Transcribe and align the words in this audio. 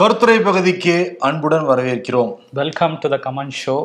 கருத்துரை 0.00 0.38
பகுதிக்கு 0.46 0.94
அன்புடன் 1.26 1.62
வரவேற்கிறோம். 1.68 2.32
Welcome 2.58 2.94
to 3.02 3.08
the 3.12 3.16
comment 3.26 3.54
show 3.60 3.76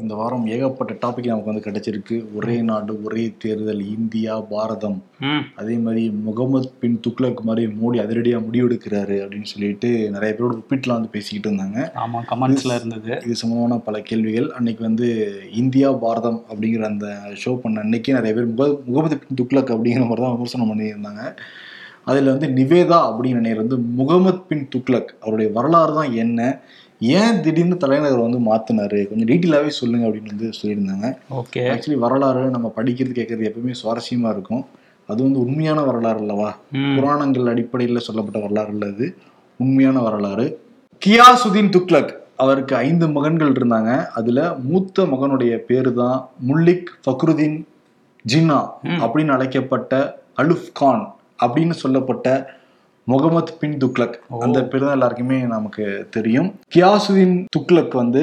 இந்த 0.00 0.12
வாரம் 0.18 0.44
ஏகப்பட்ட 0.54 0.94
டாபிக் 1.04 1.28
நமக்கு 1.30 1.50
வந்து 1.50 1.64
கிடைச்சிருக்கு. 1.66 2.16
ஒரே 2.34 2.56
நாடு 2.70 2.96
ஒரே 3.06 3.24
தேர்தல் 3.44 3.80
இந்தியா 3.94 4.34
பாரதம். 4.52 4.98
அதே 5.60 5.76
மாதிரி 5.86 6.04
முகமது 6.26 6.68
பின் 6.82 7.00
துக்ளக் 7.06 7.42
மாதிரி 7.50 7.72
மோடி 7.80 8.00
அதிரடியா 8.04 8.40
முடிவெடுக்கிறாரு 8.48 9.18
அப்படின்னு 9.22 9.52
சொல்லிட்டு 9.54 9.90
நிறைய 10.16 10.32
பேரோட 10.36 10.60
ஒப்பிட்டுலாம் 10.60 10.98
வந்து 11.00 11.14
பேசிக்கிட்டு 11.16 11.50
இருந்தாங்க. 11.50 11.88
ஆமா 12.04 12.22
கமெண்ட்ஸ்ல 12.34 12.78
இருந்தது. 12.80 13.12
இது 13.26 13.40
சம்பந்தமான 13.44 13.80
பல 13.88 14.04
கேள்விகள். 14.12 14.50
அன்னைக்கு 14.58 14.88
வந்து 14.90 15.10
இந்தியா 15.64 15.90
பாரதம் 16.06 16.40
அப்படிங்கிற 16.50 16.86
அந்த 16.92 17.16
ஷோ 17.44 17.54
பண்ண 17.64 17.86
அன்னைக்கே 17.86 18.18
நிறைய 18.20 18.34
பேர் 18.38 18.54
முக 18.54 18.70
முகமது 18.90 19.22
பின் 19.24 19.42
துக்ளக் 19.42 19.76
அப்படிங்கிற 19.76 20.06
மாதிரி 20.06 20.26
தான் 20.28 20.38
விமர்சனம் 20.38 20.72
பண்ணியிருந்தாங்க. 20.72 21.34
அதில் 22.04 22.24
வந்து 22.24 22.46
நிவேதா 22.46 22.98
அப்படின்னு 23.08 23.56
வந்து 23.56 23.78
முகமது 23.78 24.38
பின் 24.38 24.68
துக்ளக். 24.76 25.08
அவருடைய 25.20 25.50
வரலாறு 25.54 25.94
தான் 25.94 26.12
என்ன? 26.12 26.60
ஏன் 27.00 27.40
திடீர்னு 27.40 27.76
தலைநகர் 27.76 28.18
வந்து 28.18 28.38
மாத்தினாரு? 28.38 29.08
கொஞ்சம் 29.08 29.28
டீட்டெயிலாகவே 29.28 29.66
சொல்லுங்க 29.66 30.06
அப்படின்னு 30.06 30.26
வந்து 30.26 30.50
சொல்லியிருந்தாங்க. 30.62 31.16
ஓகே. 31.34 31.58
ஆக்சுவலி 31.58 31.94
வரலாறு 31.94 32.50
நம்ம 32.50 32.72
படிக்கிறது 32.76 33.16
கேட்கறது 33.18 33.52
எப்பவுமே 33.52 33.74
சுவாரஸ்யமா 33.82 34.30
இருக்கும். 34.30 34.66
அது 35.06 35.22
வந்து 35.22 35.38
உண்மையான 35.38 35.80
வரலாறு 35.80 36.18
அல்லவா? 36.18 36.56
புராணங்கள் 36.96 37.46
அடிப்படையில் 37.46 37.98
சொல்லப்பட்ட 37.98 38.40
வரலாறு 38.40 38.72
இல்ல 38.72 38.86
இது 38.86 39.16
உண்மையான 39.58 40.00
வரலாறு. 40.00 40.60
கியாசுதீன் 41.06 41.70
துக்ளக் 41.78 42.12
அவருக்கு 42.36 42.76
ஐந்து 42.76 43.08
மகன்கள் 43.08 43.52
இருந்தாங்க. 43.52 44.06
அதுல 44.06 44.56
மூத்த 44.62 45.02
மகனுடைய 45.02 45.56
பேரு 45.56 45.94
தான் 45.94 46.28
முல்லிக் 46.48 46.84
ஃபக்ருதீன் 47.06 47.64
ஜின்னா. 48.34 48.68
அப்படின்னு 48.84 49.28
அழைக்கப்பட்ட 49.28 50.22
அலுஃப் 50.36 50.68
கான். 50.72 51.14
அப்படின்னு 51.44 51.76
சொல்லப்பட்ட 51.82 52.28
முகமது 53.06 53.52
பின் 53.60 53.76
துக்ளக். 53.76 54.16
ஓ. 54.28 54.38
அந்த 54.38 54.58
பேர் 54.64 54.80
தான் 54.80 54.92
எல்லாருக்குமே 54.92 55.38
நமக்கு 55.54 55.84
தெரியும். 56.10 56.48
கியாசுதீன் 56.74 57.34
துக்ளக் 57.56 57.94
வந்து 57.94 58.22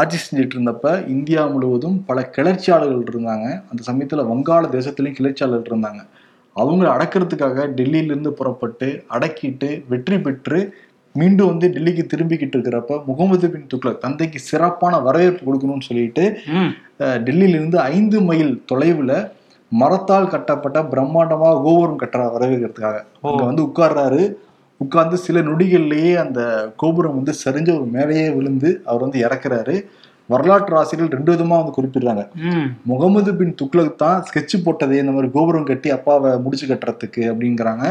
ஆட்சி 0.00 0.18
செஞ்சுட்டு 0.26 0.56
இருந்தப்ப 0.56 1.08
இந்தியா 1.08 1.46
முழுவதும் 1.46 2.04
பல 2.04 2.30
கிளர்ச்சியாளர்கள் 2.36 3.06
இருந்தாங்க. 3.12 3.46
அந்த 3.70 3.80
சமயத்துல 3.90 4.26
வங்காள 4.30 4.62
தேசத்திலையும் 4.76 5.18
கிளர்ச்சியாளர்கள் 5.20 5.72
இருந்தாங்க. 5.72 6.02
அவங்களை 6.56 6.90
அடக்கிறதுக்காக 6.96 7.66
டெல்லியிலிருந்து 7.78 8.30
புறப்பட்டு 8.32 9.04
அடக்கிட்டு 9.10 9.82
வெற்றி 9.88 10.20
பெற்று 10.20 10.60
மீண்டும் 11.14 11.46
வந்து 11.46 11.66
டெல்லிக்கு 11.68 12.02
திரும்பிக்கிட்டு 12.12 12.56
இருக்கிறப்ப 12.56 13.04
முகமது 13.04 13.46
பின் 13.50 13.66
துக்ளக் 13.74 13.98
தந்தைக்கு 13.98 14.38
சிறப்பான 14.38 14.98
வரவேற்பு 14.98 15.42
கொடுக்கணும்னு 15.46 15.88
சொல்லிட்டு 15.88 16.24
டெல்லியிலிருந்து 17.26 17.76
ஐந்து 17.92 18.20
மைல் 18.20 18.62
தொலைவுல 18.72 19.12
மரத்தால் 19.72 20.28
கட்டப்பட்ட 20.28 20.82
பிரம்மாண்டமா 20.82 21.62
கோபுரம் 21.62 21.98
கட்டுற 21.98 22.22
வரவேற்கிறதுக்காக. 22.34 22.98
அங்க 23.22 23.44
வந்து 23.44 23.62
உட்கார்றாரு. 23.62 24.34
உட்கார்ந்து 24.78 25.16
சில 25.16 25.40
நொடிகள்லயே 25.40 26.16
அந்த 26.16 26.40
கோபுரம் 26.76 27.14
வந்து 27.14 27.32
சரிஞ்ச 27.44 27.74
ஒரு 27.74 27.84
மேலேயே 27.84 28.30
விழுந்து 28.30 28.82
அவர் 28.84 29.00
வந்து 29.00 29.28
இறக்குறாரு. 29.28 29.84
வரலாற்று 30.28 30.76
ஆசிரியர்கள் 30.76 31.18
ரெண்டு 31.18 31.32
விதமா 31.34 31.56
வந்து 31.62 31.76
குறிப்பிடுறாங்க. 31.76 32.22
முகமது 32.84 33.34
பின் 33.34 33.54
துக்ளக் 33.62 33.94
தான் 33.96 34.22
ஸ்கெட்ச் 34.22 34.64
போட்டதே 34.64 34.98
இந்த 34.98 35.12
மாதிரி 35.12 35.32
கோபுரம் 35.32 35.64
கட்டி 35.64 35.90
அப்பாவை 35.90 36.38
முடிச்சு 36.38 36.66
கட்டுறதுக்கு 36.66 37.22
அப்படிங்கிறாங்க. 37.32 37.84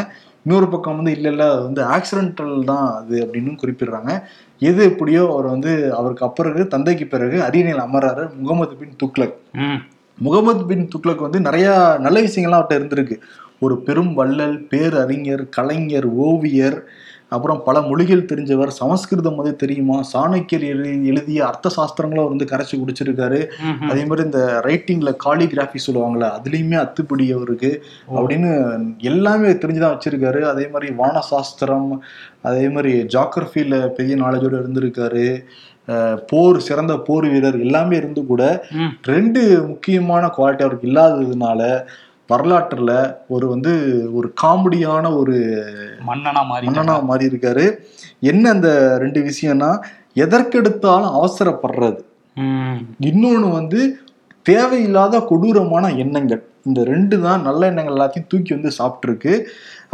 இன்னொரு 0.46 0.68
பக்கம் 0.68 0.96
வந்து 0.96 1.12
இல்ல 1.12 1.30
இல்ல 1.30 1.52
அது 1.52 1.64
வந்து 1.64 1.82
ஆக்சிடென்டல் 1.84 2.64
தான் 2.64 2.86
அது 2.94 3.16
அப்படின்னு 3.26 3.54
குறிப்பிடுறாங்க. 3.64 4.12
எது 4.60 4.84
எப்படியோ 4.84 5.32
அவர் 5.32 5.46
வந்து 5.46 5.94
அவருக்கு 5.96 6.26
அப்பிறகு 6.26 6.68
தந்தைக்கு 6.68 7.08
பிறகு 7.08 7.44
அரியணையில் 7.44 7.86
அமர்றாரு 7.88 8.36
முகமது 8.36 8.76
பின் 8.76 8.98
துக்ளக். 9.04 9.38
முகமது 10.18 10.66
பின் 10.66 10.88
துக்ளக் 10.88 11.22
வந்து 11.22 11.42
நிறைய 11.42 11.98
நல்ல 12.00 12.22
விஷயங்கள்லாம் 12.22 12.64
அவர்கிட்ட 12.64 12.78
இருந்திருக்கு. 12.78 13.16
ஒரு 13.60 13.82
பெரும் 13.82 14.14
வள்ளல் 14.14 14.68
பேரறிஞர் 14.68 15.50
கலைஞர் 15.50 16.06
ஓவியர் 16.06 16.84
அப்புறம் 17.30 17.62
பல 17.66 17.82
மொழிகள் 17.82 18.26
தெரிஞ்சவர் 18.26 18.68
சமஸ்கிருதம் 18.68 19.36
வந்து 19.36 19.56
தெரியுமா? 19.56 20.02
சாணக்கியர் 20.14 20.64
எழுதி 20.64 21.08
எழுதிய 21.08 21.46
அர்த்த 21.46 21.70
சாஸ்திரங்களும் 21.70 22.26
அவர் 22.26 22.38
வந்து 22.38 22.46
கரைச்சி 22.46 22.78
குடிச்சிருக்காரு. 22.78 23.46
அதே 23.90 24.06
மாதிரி 24.06 24.24
இந்த 24.24 24.62
ரைட்டிங்ல 24.64 25.16
காலிகிராஃபி 25.26 25.76
சொல்லுவாங்கல்ல 25.88 26.32
அதுலயுமே 26.38 26.78
அத்துப்படி 26.78 27.36
அவருக்கு 27.36 27.84
அப்படின்னு 28.16 28.98
எல்லாமே 28.98 29.48
தெரிஞ்சுதான் 29.48 29.98
வச்சிருக்காரு. 29.98 30.42
அதே 30.42 30.68
மாதிரி 30.68 30.94
வான 30.94 31.20
சாஸ்திரம் 31.20 32.04
அதே 32.42 32.70
மாதிரி 32.70 33.04
ஜாகிரபியில 33.04 33.88
பெரிய 33.88 34.16
நாலேஜோட 34.16 34.62
இருந்திருக்காரு. 34.64 35.40
போர் 36.30 36.58
சிறந்த 36.68 36.94
போர் 37.08 37.28
வீரர் 37.34 37.58
எல்லாமே 37.66 37.96
இருந்து 37.98 38.22
கூட 38.32 38.44
ரெண்டு 39.12 39.42
முக்கியமான 39.72 40.24
குவாலிட்டி 40.38 40.66
அவருக்கு 40.66 40.90
இல்லாததுனால 40.90 41.62
வரலாற்றுல 42.32 42.92
ஒரு 43.34 43.46
வந்து 43.54 43.74
ஒரு 44.18 44.28
காமெடியான 44.42 45.12
ஒரு 45.20 45.36
மன்னனா 46.10 46.42
மாறி 46.50 46.68
மன்னனா 46.68 46.96
மாறி 47.10 47.30
இருக்காரு. 47.30 47.66
என்ன 48.32 48.50
அந்த 48.56 48.70
ரெண்டு 49.04 49.20
விஷயம்னா 49.30 49.70
எதற்கெடுத்தாலும் 50.24 51.16
அவசரப்படுறது. 51.20 52.02
இன்னொன்று 53.10 53.48
வந்து 53.60 53.80
தேவையில்லாத 54.50 55.16
கொடூரமான 55.30 55.86
எண்ணங்கள். 56.04 56.44
இந்த 56.70 56.82
ரெண்டு 56.92 57.16
தான் 57.26 57.42
நல்ல 57.48 57.62
எண்ணங்கள் 57.72 57.96
எல்லாத்தையும் 57.96 58.30
தூக்கி 58.32 58.52
வந்து 58.56 58.72
சாப்பிட்ருக்கு 58.80 59.34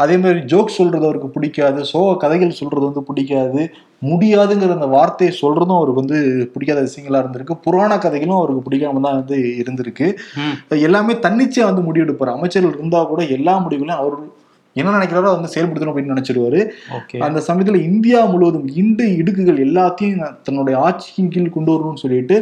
அதே 0.01 0.15
மாதிரி 0.21 0.39
ஜோக் 0.51 0.77
சொல்றது 0.77 1.05
அவருக்கு 1.07 1.29
பிடிக்காது. 1.35 1.79
சோக 1.91 2.11
கதைகள் 2.23 2.57
சொல்றது 2.59 2.85
வந்து 2.87 3.03
பிடிக்காது. 3.09 3.61
முடியாதுங்கிற 4.11 4.71
அந்த 4.77 4.87
வார்த்தையை 4.95 5.33
சொல்றதும் 5.41 5.75
அவருக்கு 5.77 6.01
வந்து 6.03 6.19
பிடிக்காத 6.53 6.79
விஷயங்களா 6.87 7.21
இருந்திருக்கு. 7.23 7.57
புராண 7.65 7.91
கதைகளும் 8.05 8.39
அவருக்கு 8.39 8.63
பிடிக்காம 8.67 9.03
தான் 9.07 9.19
வந்து 9.19 9.37
இருந்திருக்கு. 9.63 10.07
எல்லாமே 10.87 11.15
தன்னிச்சையா 11.25 11.67
வந்து 11.69 11.85
முடிவெடுப்பார். 11.89 12.35
அமைச்சர்கள் 12.37 12.77
இருந்தா 12.79 13.01
கூட 13.11 13.23
எல்லா 13.37 13.55
முடிவுகளையும் 13.65 14.01
அவர் 14.03 14.17
என்ன 14.75 14.91
நினைக்கிறாரோ 14.97 15.29
அதை 15.29 15.35
வந்து 15.37 15.53
செயல்படுத்தணும் 15.55 15.91
அப்படின்னு 15.91 16.13
நினைச்சிருவாரு. 16.13 16.61
அந்த 17.27 17.39
சமயத்துல 17.47 17.79
இந்தியா 17.89 18.19
முழுவதும் 18.31 18.67
இண்டு 18.81 19.05
இடுக்குகள் 19.19 19.59
எல்லாத்தையும் 19.67 20.23
தன்னுடைய 20.47 20.75
ஆட்சியின் 20.85 21.31
கீழ் 21.33 21.55
கொண்டு 21.57 21.71
வரணும்னு 21.73 22.03
சொல்லிட்டு 22.03 22.37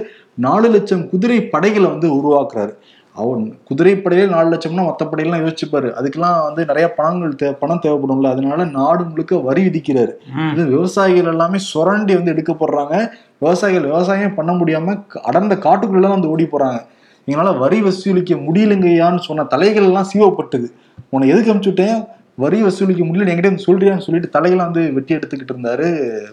நாலு 0.46 0.68
லட்சம் 0.76 1.04
குதிரை 1.10 1.40
படைகளை 1.56 1.88
வந்து 1.94 2.10
உருவாக்குறாரு. 2.20 2.74
அவன் 3.16 3.42
குதிரை 3.70 3.94
படையில 3.96 4.32
நாலு 4.34 4.48
லட்சம்னா 4.52 4.84
மற்ற 4.88 5.06
படையெல்லாம் 5.06 5.42
யோசிச்சுப்பாரு. 5.44 5.90
அதுக்கெல்லாம் 6.00 6.38
வந்து 6.46 6.62
நிறைய 6.70 6.86
பணங்கள் 6.98 7.34
தே 7.42 7.48
பணம் 7.62 7.82
தேவைப்படும்ல. 7.86 8.30
அதனால 8.36 8.66
நாடு 8.78 9.04
முழுக்க 9.10 9.40
வரி 9.48 9.62
விதிக்கிறாரு. 9.68 10.14
இது 10.52 10.64
விவசாயிகள் 10.76 11.32
எல்லாமே 11.34 11.60
சுரண்டி 11.72 12.16
வந்து 12.20 12.34
எடுக்கப்படுறாங்க 12.34 12.96
விவசாயிகள் 13.44 13.90
விவசாயம் 13.92 14.38
பண்ண 14.40 14.54
முடியாம 14.62 14.96
அடர்ந்த 15.30 15.58
காட்டுக்குள்ள 15.68 16.06
தான் 16.08 16.18
வந்து 16.18 16.32
ஓடி 16.36 16.48
போறாங்க. 16.54 16.80
எங்களால 17.28 17.52
வரி 17.64 17.80
வசூலிக்க 17.88 18.36
முடியலங்கய்யான்னு 18.48 19.22
சொன்ன 19.28 19.48
தலைகள் 19.54 19.88
எல்லாம் 19.90 20.10
சீவப்பட்டது. 20.14 20.68
உன்னை 21.14 21.26
எதுக்கு 21.34 21.52
அனுப்பிச்சுட்டேன் 21.54 22.00
வரி 22.44 22.60
வசூலிக்க 22.66 23.04
முடியல 23.08 23.32
என்கிட்ட 23.32 23.66
சொல்றியான்னு 23.68 24.06
சொல்லிட்டு 24.06 24.36
தலையெல்லாம் 24.36 24.70
வந்து 24.72 24.84
வெட்டி 24.98 25.14
எடுத்துக்கிட்டு 25.16 25.54
இருந்தாரு 25.56 25.88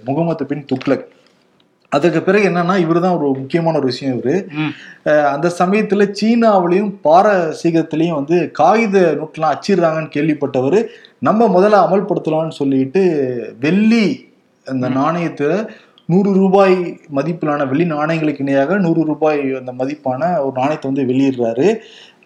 முகமது 0.08 0.44
பின் 0.50 0.68
துக்ளக். 0.72 1.06
அதுக்கு 1.92 2.20
பிறகு 2.22 2.44
என்னன்னா 2.48 2.74
இவரு 2.84 3.00
தான் 3.04 3.16
ஒரு 3.18 3.26
முக்கியமான 3.40 3.78
ஒரு 3.80 3.88
விஷயம் 3.90 4.14
இவரு. 4.16 4.34
அந்த 5.34 5.48
சமயத்துல 5.60 6.06
சீனாவிலையும் 6.18 6.90
பாரசீகத்திலையும் 7.06 8.18
வந்து 8.20 8.38
காகித 8.60 9.04
நோட்லாம் 9.20 9.54
அச்சிடுறாங்கன்னு 9.54 10.14
கேள்விப்பட்டவர் 10.16 10.78
நம்ம 11.28 11.48
முதல்ல 11.56 11.80
அமல்படுத்தலாம்னு 11.86 12.58
சொல்லிட்டு 12.60 13.02
வெள்ளி 13.64 14.06
அந்த 14.66 14.86
நாணயத்தை 14.98 15.50
நூறு 16.12 16.30
ரூபாய் 16.40 16.76
மதிப்பிலான 17.16 17.64
வெள்ளி 17.70 17.86
நாணயங்களுக்கு 17.94 18.44
இணையாக 18.44 18.76
நூறு 18.84 19.00
ரூபாய் 19.04 19.40
அந்த 19.60 19.72
மதிப்பான 19.80 20.20
ஒரு 20.44 20.54
நாணயத்தை 20.60 20.86
வந்து 20.90 21.08
வெளியிடுறாரு. 21.10 21.66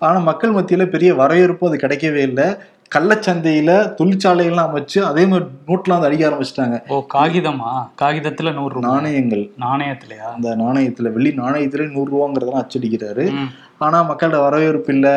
ஆனா 0.06 0.18
மக்கள் 0.28 0.54
மத்தியில 0.54 0.84
பெரிய 0.92 1.10
வரவேற்பு 1.14 1.68
அது 1.68 1.76
கிடைக்கவே 1.82 2.22
இல்லை. 2.28 2.46
கள்ளச்சந்தையில 2.94 3.94
தொழிற்சாலைகள்லாம் 3.98 4.68
அமைச்சு 4.68 4.98
அதே 4.98 5.26
மாதிரி 5.26 5.50
நோட்லாம் 5.66 5.98
வந்து 5.98 6.06
அடிக்க 6.06 6.28
ஆரம்பிச்சிட்டாங்க. 6.28 6.88
ஓ 6.88 7.06
காகிதமா? 7.14 7.90
காகிதத்துல 8.02 8.52
நூறு 8.52 8.80
நாணயங்கள். 8.80 9.50
நாணயத்திலயா? 9.60 10.34
அந்த 10.34 10.56
நாணயத்துல 10.56 11.12
வெள்ளி 11.12 11.30
நாணயத்துல 11.30 11.90
நூறு 11.90 12.10
ரூபாங்கிறதெல்லாம் 12.16 12.64
அச்சடிக்கிறாரு. 12.64 13.34
ம் 13.82 13.86
ஆனா 13.86 14.02
மக்களோட 14.02 14.42
வரவேற்பு 14.42 14.92
இல்ல. 14.94 15.08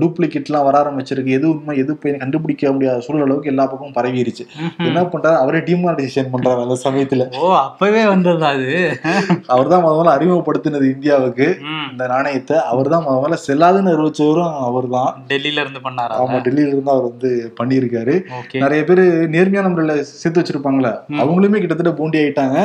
டூப்ளிகேட்லாம் 0.00 0.64
வர 0.64 0.78
ஆரம்பிச்சிருக்கு. 0.82 1.30
எது 1.30 1.50
உண்மை 1.50 1.78
எது 1.78 1.96
போய் 1.96 2.16
கண்டுபிடிக்க 2.16 2.72
முடியாத 2.72 3.00
சூழல் 3.00 3.22
அளவுக்கு 3.22 3.50
எல்லா 3.50 3.66
பக்கமும் 3.66 3.96
பரவிருச்சு. 3.98 4.44
ம்ஹும். 4.58 4.86
என்ன 4.86 5.00
பண்றாரு? 5.04 5.36
அவரே 5.36 5.58
டிமானிட்டைசேஷன் 5.58 6.32
பண்றாரு 6.34 6.60
அந்த 6.60 6.76
சமயத்துல. 6.84 7.26
ஓ 7.40 7.52
அப்பவே 7.60 8.06
வந்தது 8.06 8.44
அது? 8.44 8.68
அவர் 9.46 9.68
தான் 9.68 9.82
முதல்ல 9.82 10.16
அறிமுகப்படுத்தினது 10.16 10.86
இந்தியாவுக்கு. 10.94 11.48
இந்த 11.92 12.06
நாணயத்தை. 12.06 12.56
அவர் 12.72 12.88
தான் 12.88 13.06
முதல்ல 13.08 13.38
செல்லாதுன்னு 13.46 13.94
அறிவிச்சவரும் 13.94 14.54
அவர் 14.68 14.88
தான் 14.90 15.10
டெல்லியில 15.32 15.60
இருந்து 15.60 15.80
பண்ணாரா? 15.80 16.16
ஆமா 16.22 16.38
டெல்லியில 16.48 16.74
இருந்து 16.74 16.90
அவர் 16.90 17.08
வந்து 17.10 17.30
பண்ணியிருக்காரு. 17.60 18.16
நிறைய 18.64 18.84
பேர் 18.84 19.04
நேர்மையான 19.28 19.68
முறையில 19.68 19.94
சேர்த்து 20.12 20.42
வச்சிருப்பாங்களே. 20.42 20.94
அவங்களுமே 21.22 21.60
கிட்டத்தட்ட 21.60 21.92
பூண்டி 21.92 22.18
ஆயிட்டாங்க. 22.18 22.58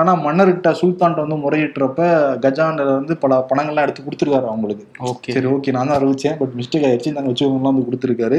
ஆனா 0.00 0.12
மன்னர்கிட்ட 0.24 0.68
சுல்தான்ட்ட 0.80 1.24
வந்து 1.24 1.38
முறையிட்டுறப்ப 1.44 2.02
கஜான்ல 2.44 2.84
வந்து 2.98 3.14
பல 3.22 3.38
பணங்கள்லாம் 3.50 3.86
எடுத்து 3.86 4.04
கொடுத்துருக்காரு 4.04 4.46
அவங்களுக்கு. 4.50 4.84
ஓகே. 5.10 5.32
சரி 5.34 5.48
ஓகே 5.54 5.74
நான் 5.76 5.90
தான் 5.90 5.98
அறிவிச்சேன். 5.98 6.36
பட் 6.40 6.54
மிஸ்டேக் 6.60 6.86
ஆயிடுச்சு. 6.88 7.14
நாங்க 7.16 7.30
வச்சுக்கோங்கலாம் 7.30 7.74
வந்து 7.74 7.86
கொடுத்துருக்காரு. 7.88 8.38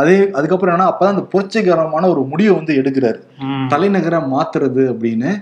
அதே 0.00 0.16
அதுக்கப்புறம் 0.40 0.74
என்ன 0.76 0.88
அப்பதான் 0.92 1.14
அந்த 1.14 1.24
புரட்சிகரமான 1.32 2.10
ஒரு 2.14 2.22
முடிவை 2.32 2.54
வந்து 2.58 2.74
எடுக்கிறாரு. 2.82 3.20
தலைநகரை 3.74 4.20
மாத்துறது 4.34 4.84
அப்படின்னு. 4.92 5.32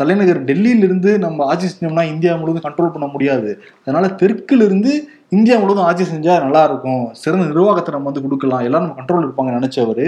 தலைநகர் 0.00 0.38
டெல்லியிலிருந்து 0.48 1.10
நம்ம 1.24 1.46
ஆட்சி 1.52 1.66
செஞ்சோம்னா 1.70 2.04
இந்தியா 2.12 2.34
முழுவதும் 2.40 2.66
கண்ட்ரோல் 2.66 2.92
பண்ண 2.94 3.06
முடியாது. 3.14 3.50
அதனால 3.84 4.06
தெற்குல 4.20 4.66
இருந்து 4.68 4.92
இந்தியா 5.38 5.56
முழுவதும் 5.62 5.88
ஆட்சி 5.88 6.04
செஞ்சா 6.12 6.34
நல்லா 6.44 6.62
இருக்கும். 6.68 7.02
சிறந்த 7.22 7.44
நிர்வாகத்தை 7.50 7.90
நம்ம 7.94 8.08
வந்து 8.10 8.24
கொடுக்கலாம். 8.26 8.64
எல்லாரும் 8.68 8.86
நம்ம 8.86 8.98
கண்ட்ரோல் 9.00 9.26
இருப்பாங்க 9.26 9.52
நினைச்சவரு. 9.58 10.06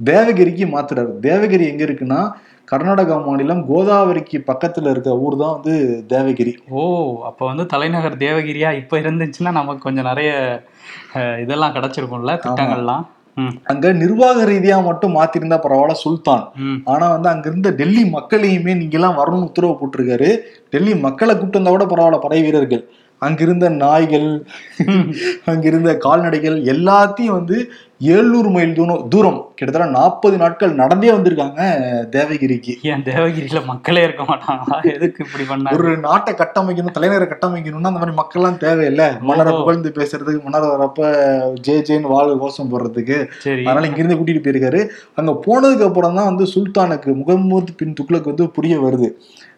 தேவகிரிக்கு 0.00 0.64
மாத்துறாரு. 0.72 1.12
தேவகிரி 1.28 1.64
எங்க 1.72 1.82
இருக்குன்னா 1.88 2.20
கர்நாடகா 2.70 3.16
மாநிலம் 3.26 3.60
கோதாவரிக்கு 3.68 4.38
பக்கத்துல 4.48 4.92
இருக்க 4.94 5.10
ஊர் 5.24 5.36
தான் 5.42 5.54
வந்து 5.56 5.74
தேவகிரி. 6.12 6.54
ஓ 6.78 6.80
அப்ப 7.28 7.40
வந்து 7.50 7.64
தலைநகர் 7.74 8.16
தேவகிரியா? 8.24 8.70
இப்ப 8.80 8.98
இருந்துச்சுன்னா 9.02 9.52
நமக்கு 9.60 9.84
கொஞ்சம் 9.84 10.08
நிறைய 10.10 10.30
இதெல்லாம் 11.44 11.76
கிடைச்சிருக்கும்ல 11.76 12.34
திட்டங்கள்லாம். 12.44 13.04
அங்க 13.70 13.86
நிர்வாக 13.92 14.44
ரீதியா 14.50 14.76
மட்டும் 14.88 15.16
மாத்திருந்தா 15.16 15.56
பரவாயில்ல 15.64 16.02
சுல்தான். 16.02 16.44
ஆனா 16.92 17.06
வந்து 17.14 17.28
அங்க 17.32 17.46
இருந்த 17.50 17.70
டெல்லி 17.80 18.04
மக்களையுமே 18.18 18.74
நீங்க 18.80 18.96
எல்லாம் 18.98 19.18
வரணும்னு 19.20 19.48
உத்தரவு 19.48 19.78
போட்டிருக்காரு. 19.80 20.30
டெல்லி 20.74 20.94
மக்களை 21.06 21.32
கூப்பிட்டு 21.34 21.60
வந்தா 21.60 21.74
கூட 21.74 21.86
பரவாயில்ல 21.90 22.20
படை 22.22 22.40
வீரர்கள். 22.46 22.84
அங்கிருந்த 23.22 23.66
நாய்கள் 23.82 24.28
அங்கிருந்த 25.50 25.90
கால்நடைகள் 26.04 26.56
எல்லாத்தையும் 26.72 27.36
வந்து 27.38 27.56
ஏழ்நூறு 28.00 28.50
மைல் 28.50 28.74
தூரம் 28.74 29.08
தூரம் 29.08 29.52
கிட்டத்தட்ட 29.54 29.98
நாற்பது 29.98 30.36
நாட்கள் 30.36 30.72
நடந்தே 30.74 31.10
வந்திருக்காங்க 31.10 31.60
தேவகிரிக்கு. 32.16 32.72
ஏன் 32.82 33.02
தேவகிரியில 33.02 33.64
மக்களே 33.64 34.02
இருக்க 34.02 34.22
மாட்டாங்களா? 34.22 34.94
எதுக்கு 34.94 35.24
இப்படி 35.24 35.44
பண்ணாங்க? 35.44 35.72
ஒரு 35.72 35.98
நாட்டை 35.98 36.34
கட்டமைக்கணும் 36.34 36.96
தலைநகரை 36.96 37.28
கட்டமைக்கணும்னா 37.30 37.90
அந்த 37.90 37.90
மாதிரி 37.90 38.16
மக்கள்லாம் 38.16 38.56
தேவையில்லை. 38.56 39.06
மன்னரை. 39.20 39.52
புகழ்ந்து 39.52 39.92
பேசுறதுக்கு 39.94 40.42
மன்னர் 40.42 40.68
வரப்ப 40.74 41.08
ஜே 41.60 41.78
ஜேன்னு 41.80 42.12
வாழ் 42.14 42.38
கோஷம் 42.38 42.70
போடுறதுக்கு. 42.72 43.18
அதனால 43.66 43.86
இங்கிருந்து 43.86 44.16
கூட்டிட்டு 44.16 44.44
போயிருக்காரு. 44.46 44.88
அங்க 45.14 45.32
போனதுக்கு 45.46 45.88
அப்புறம் 45.88 46.14
தான் 46.14 46.34
வந்து 46.34 46.46
சுல்தானுக்கு 46.54 47.14
முகமது 47.14 47.72
பின் 47.76 47.94
துக்ளக் 48.00 48.30
வந்து 48.32 48.50
புரிய 48.50 48.80
வருது. 48.80 49.10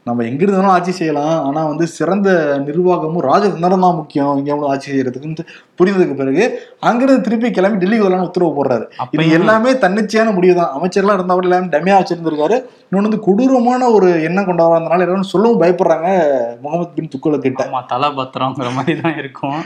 நம்ம 0.08 0.24
எங்க 0.30 0.42
இருந்தாலும் 0.44 0.74
ஆட்சி 0.76 0.92
செய்யலாம். 0.98 1.36
ஆனா 1.48 1.60
வந்து 1.70 1.86
சிறந்த 1.98 2.28
நிர்வாகமும் 2.68 3.26
ராஜதந்திரம் 3.30 3.86
தான் 3.86 3.98
முக்கியம். 4.00 4.34
இங்க 4.40 4.50
வந்து 4.54 4.70
ஆட்சி 4.72 4.88
செய்யறதுக்கு 4.92 5.46
புரிந்ததுக்கு 5.80 6.14
பிறகு 6.20 6.44
அங்கிருந்து 6.88 7.24
திருப்பி 7.26 7.48
கிளம்பி 7.56 7.80
டெல்லிக்கு 7.82 8.06
வரலாம்னு 8.06 8.28
உத்தரவு 8.28 8.56
போடுறாரு. 8.56 8.86
அப்பயும் 9.02 9.36
எல்லாமே 9.38 9.70
தன்னிச்சையான 9.84 10.32
முடிவு 10.36 10.54
தான் 10.60 10.72
அமைச்சர்லாம் 10.76 11.18
இருந்தா 11.18 11.34
கூட 11.36 11.48
எல்லாமே 11.48 11.72
டமையா 11.74 11.98
வச்சிருந்திருக்காரு. 11.98 12.56
இன்னொன்று 12.88 13.08
வந்து 13.08 13.24
கொடூரமான 13.26 13.90
ஒரு 13.96 14.08
எண்ணம் 14.28 14.46
கொண்டவரா 14.48 14.76
இருந்தனால 14.76 15.04
எல்லாரும் 15.06 15.30
சொல்லவும் 15.32 15.60
பயப்படுறாங்க 15.62 16.08
முகமது 16.62 16.90
பின் 16.96 17.12
துக்ளக் 17.12 17.44
கிட்ட. 17.46 17.64
தலை 17.92 18.08
பத்திரங்கிற 18.18 18.70
மாதிரி 18.78 18.96
தான் 19.02 19.18
இருக்கும். 19.22 19.60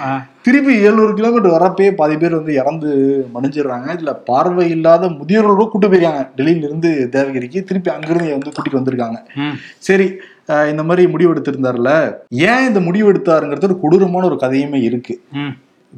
திருப்பி 0.46 0.74
எழுநூறு 0.86 1.12
கிலோமீட்டர் 1.18 1.56
வரப்பே 1.56 1.88
பாதி 2.00 2.14
பேர் 2.22 2.38
வந்து 2.38 2.52
இறந்து 2.60 2.90
மடிஞ்சிடுறாங்க. 3.34 3.88
இதுல 3.96 4.14
பார்வை 4.28 4.66
இல்லாத 4.76 5.10
முதியோர்களும் 5.18 5.70
கூட்டு 5.72 5.88
போயிருக்காங்க. 5.88 6.24
டெல்லியில 6.38 6.68
இருந்து 6.68 6.92
தேவகிரிக்கு 7.16 7.62
திருப்பி 7.70 7.92
அங்கிருந்து 7.96 8.36
வந்து 8.36 8.54
கூட்டிட்டு 8.56 8.80
வந்திருக்காங்க. 8.80 9.18
சரி 9.88 10.08
இந்த 10.48 10.82
மாதிரி 10.82 11.08
முடிவு 11.08 11.34
எடுத்திருந்தாருல 11.34 12.14
ஏன் 12.28 12.66
இந்த 12.66 12.80
முடிவு 12.80 13.12
எடுத்தாருங்கிறது 13.12 13.64
ஒரு 13.64 13.80
கொடூரமான 13.80 14.26
ஒரு 14.26 14.34
கதையுமே 14.34 14.82
இருக்கு. 14.82 15.20
ம். 15.32 15.52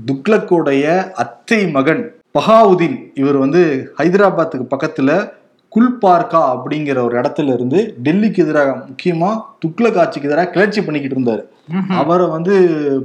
துக்ளக்கோடைய 0.06 1.12
அத்தை 1.12 1.70
மகன் 1.70 2.14
பஹாவுதீன் 2.38 3.11
இவர் 3.14 3.37
வந்து 3.37 3.93
ஹைதராபாத்துக்கு 3.99 4.67
பக்கத்துல 4.70 5.32
குல்பார்கா 5.76 6.55
அப்படிங்கிற 6.55 7.02
ஒரு 7.02 7.20
இடத்துல 7.20 7.52
இருந்து 7.52 7.94
டெல்லிக்கு 8.05 8.38
எதிராக 8.38 8.87
முக்கியமா 8.87 9.41
துக்ளக் 9.67 9.99
ஆட்சிக்கு 9.99 10.29
எதிராக 10.29 10.50
கிளர்ச்சி 10.50 10.82
பண்ணிக்கிட்டு 10.82 11.20
இருந்தாரு. 11.20 11.43
அவரை 11.88 12.26
வந்து 12.26 12.55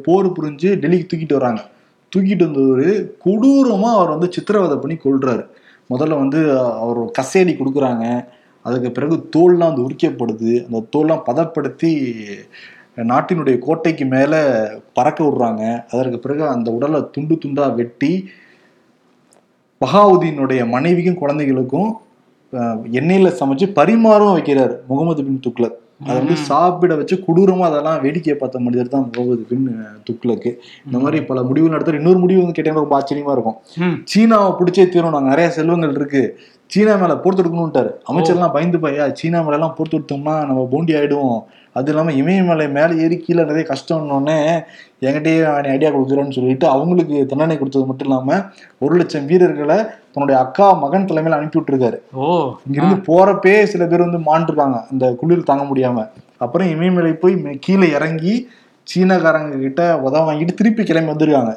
போர் 0.04 0.26
புரிஞ்சு 0.26 0.70
டெல்லிக்கு 0.76 1.08
தூக்கிட்டு 1.14 1.34
வராங்க. 1.34 1.62
தூக்கிட்டு 2.16 2.44
வந்தவர் 2.44 3.12
கொடூரமா 3.26 3.94
அவர் 3.94 4.10
வந்து 4.10 4.32
சித்திரவதை 4.32 4.78
பண்ணி 4.78 4.98
கொள்றாரு 5.04 5.46
முதல்ல 5.90 6.10
வந்து 6.10 6.60
அவர் 6.60 7.12
கசேடி 7.22 7.58
கொடுக்குறாங்க. 7.58 8.26
அதுக்கு 8.66 8.90
பிறகு 8.98 9.16
தோல்லாம் 9.36 9.70
வந்து 9.72 9.86
உரிக்கப்படுது. 9.88 10.54
அந்த 10.66 10.84
தோல்லாம் 10.96 11.26
பதப்படுத்தி 11.30 11.92
நாட்டினுடைய 13.12 13.56
கோட்டைக்கு 13.66 14.06
மேல 14.14 14.34
பறக்க 14.98 15.20
விடுறாங்க. 15.26 15.64
அதற்கு 15.92 16.18
பிறகு 16.24 16.44
அந்த 16.54 16.70
உடலை 16.78 17.00
துண்டு 17.16 17.36
துண்டா 17.44 17.66
வெட்டி 17.80 18.14
பஹாவுதீனுடைய 19.82 20.62
மனைவிக்கும் 20.76 21.22
குழந்தைகளுக்கும் 21.22 21.90
எண்ணெயில 23.00 23.30
சமைச்சு 23.40 23.68
பரிமாறும் 23.78 24.34
வைக்கிறார் 24.36 24.74
முகமது 24.90 25.22
பின் 25.26 25.44
துக்ளக். 25.46 25.78
அதை 26.06 26.16
வந்து 26.20 26.36
சாப்பிட 26.50 26.94
வச்சு 27.00 27.16
கொடூரமா 27.26 27.64
அதெல்லாம் 27.70 27.98
வேடிக்கையை 28.04 28.36
பார்த்த 28.38 28.66
மனிதர் 28.66 28.92
தான் 28.94 29.06
முகமது 29.08 29.44
பின் 29.50 29.66
துக்ளக்கு 30.08 30.52
இந்த 30.86 30.98
மாதிரி 31.04 31.18
பல 31.30 31.42
முடிவுகள் 31.48 31.76
நடத்துற. 31.76 32.00
இன்னொரு 32.02 32.20
முடிவு 32.24 32.42
வந்து 32.44 32.56
கேட்டீங்கன்னா 32.58 32.86
ரொம்ப 32.86 32.98
ஆச்சரியமா 33.00 33.34
இருக்கும். 33.38 33.58
சீனாவை 34.12 34.52
பிடிச்சே 34.60 34.86
தீரும். 34.94 35.16
நாங்க 35.16 35.32
நிறைய 35.34 35.50
செல்வங்கள் 35.58 35.98
இருக்கு. 36.00 36.24
சீனா 36.70 36.94
மேல 36.96 37.14
போர் 37.18 37.38
தொடுக்கணும்ட்டாரு 37.38 37.92
அமைச்சர்லாம் 38.10 38.54
பயந்து 38.56 38.78
பையா 38.82 39.06
சீனா 39.20 39.40
மேல 39.42 39.58
எல்லாம் 39.58 39.74
போர் 39.78 39.92
தொடுத்தோம்னா 39.92 40.34
நம்ம 40.50 40.66
போண்டி 40.72 40.94
ஆயிடுவோம். 40.98 41.40
அது 41.76 41.90
இல்லாம 41.92 42.14
இமயமலை 42.20 42.68
மேல 42.70 42.98
ஏறி 43.04 43.18
கீழே 43.20 43.44
நிறைய 43.44 43.64
கஷ்டம்னோடனே 43.70 44.36
என்கிட்டயே 45.04 45.40
ஐடியா 45.72 45.90
கொடுக்குறேன்னு 45.92 46.36
சொல்லிட்டு 46.38 46.66
அவங்களுக்கு 46.70 47.18
தண்டனை 47.32 47.58
கொடுத்தது 47.58 47.90
மட்டும் 47.90 48.08
இல்லாம 48.08 48.38
ஒரு 48.82 48.94
லட்சம் 49.00 49.28
வீரர்களை 49.30 49.78
தன்னுடைய 50.14 50.38
அக்கா 50.44 50.68
மகன் 50.82 51.10
தலைமையில 51.10 51.40
அனுப்பி 51.40 51.60
விட்டுருக்காரு 51.60 51.98
ஓ. 52.20 52.28
இங்கிருந்து 52.66 53.00
போறப்பே 53.10 53.56
சில 53.72 53.84
பேர் 53.88 54.08
வந்து 54.08 54.22
மாண்டிருக்காங்க 54.28 54.80
அந்த 54.92 55.06
குளிர் 55.20 55.50
தாங்க 55.50 55.66
முடியாம. 55.70 56.06
அப்புறம் 56.40 56.70
இமயமலை 56.74 57.14
போய் 57.18 57.36
கீழே 57.64 57.90
இறங்கி 57.98 58.34
சீனக்காரங்க 58.88 59.58
கிட்ட 59.60 59.82
உதவ 60.04 60.22
வாங்கிட்டு 60.28 60.54
திருப்பி 60.56 60.84
கிளம்பி 60.84 61.12
வந்திருக்காங்க. 61.12 61.52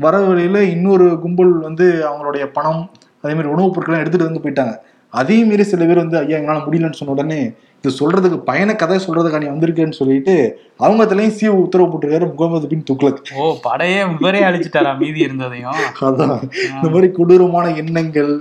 வர 0.00 0.14
வழியில 0.24 0.58
இன்னொரு 0.72 1.06
கும்பல் 1.22 1.52
வந்து 1.62 1.86
அவங்களுடைய 2.08 2.46
பணம் 2.52 2.82
அதே 3.24 3.34
மாதிரி 3.34 3.52
உணவுப் 3.52 3.74
பொருட்கள் 3.74 4.00
எடுத்துட்டு 4.00 4.28
வந்து 4.28 4.44
போயிட்டாங்க. 4.44 4.74
அதே 5.12 5.36
மீறி 5.44 5.64
சில 5.64 5.84
பேர் 5.84 6.00
வந்து 6.00 6.18
ஐயா 6.18 6.38
எங்களால 6.38 6.62
முடியலன்னு 6.64 6.98
சொன்ன 6.98 7.12
உடனே 7.12 7.40
இது 7.84 7.90
சொல்றதுக்கு 7.98 8.38
பயண 8.44 8.70
கதை 8.74 8.96
சொல்றதுக்கா 8.98 9.40
நீ 9.40 9.48
வந்திருக்கேன்னு 9.48 9.98
சொல்லிட்டு 9.98 10.34
அவங்க 10.78 11.02
தலையும் 11.04 11.36
சீவ 11.36 11.54
உத்தரவு 11.58 11.90
போட்டிருக்காரு 11.90 12.26
முகமது 12.30 12.66
பின் 12.66 12.86
துக்ளக் 12.90 13.20
ஓ 13.38 13.46
படையே 13.64 13.98
இவரே 14.16 14.40
அழிச்சிட்டாரா 14.44 14.92
மீதி 14.98 15.20
இருந்ததையும்? 15.20 15.78
அதான். 16.08 16.36
இந்த 16.72 16.88
மாதிரி 16.88 17.08
கொடூரமான 17.12 17.66
எண்ணங்கள் 17.76 18.32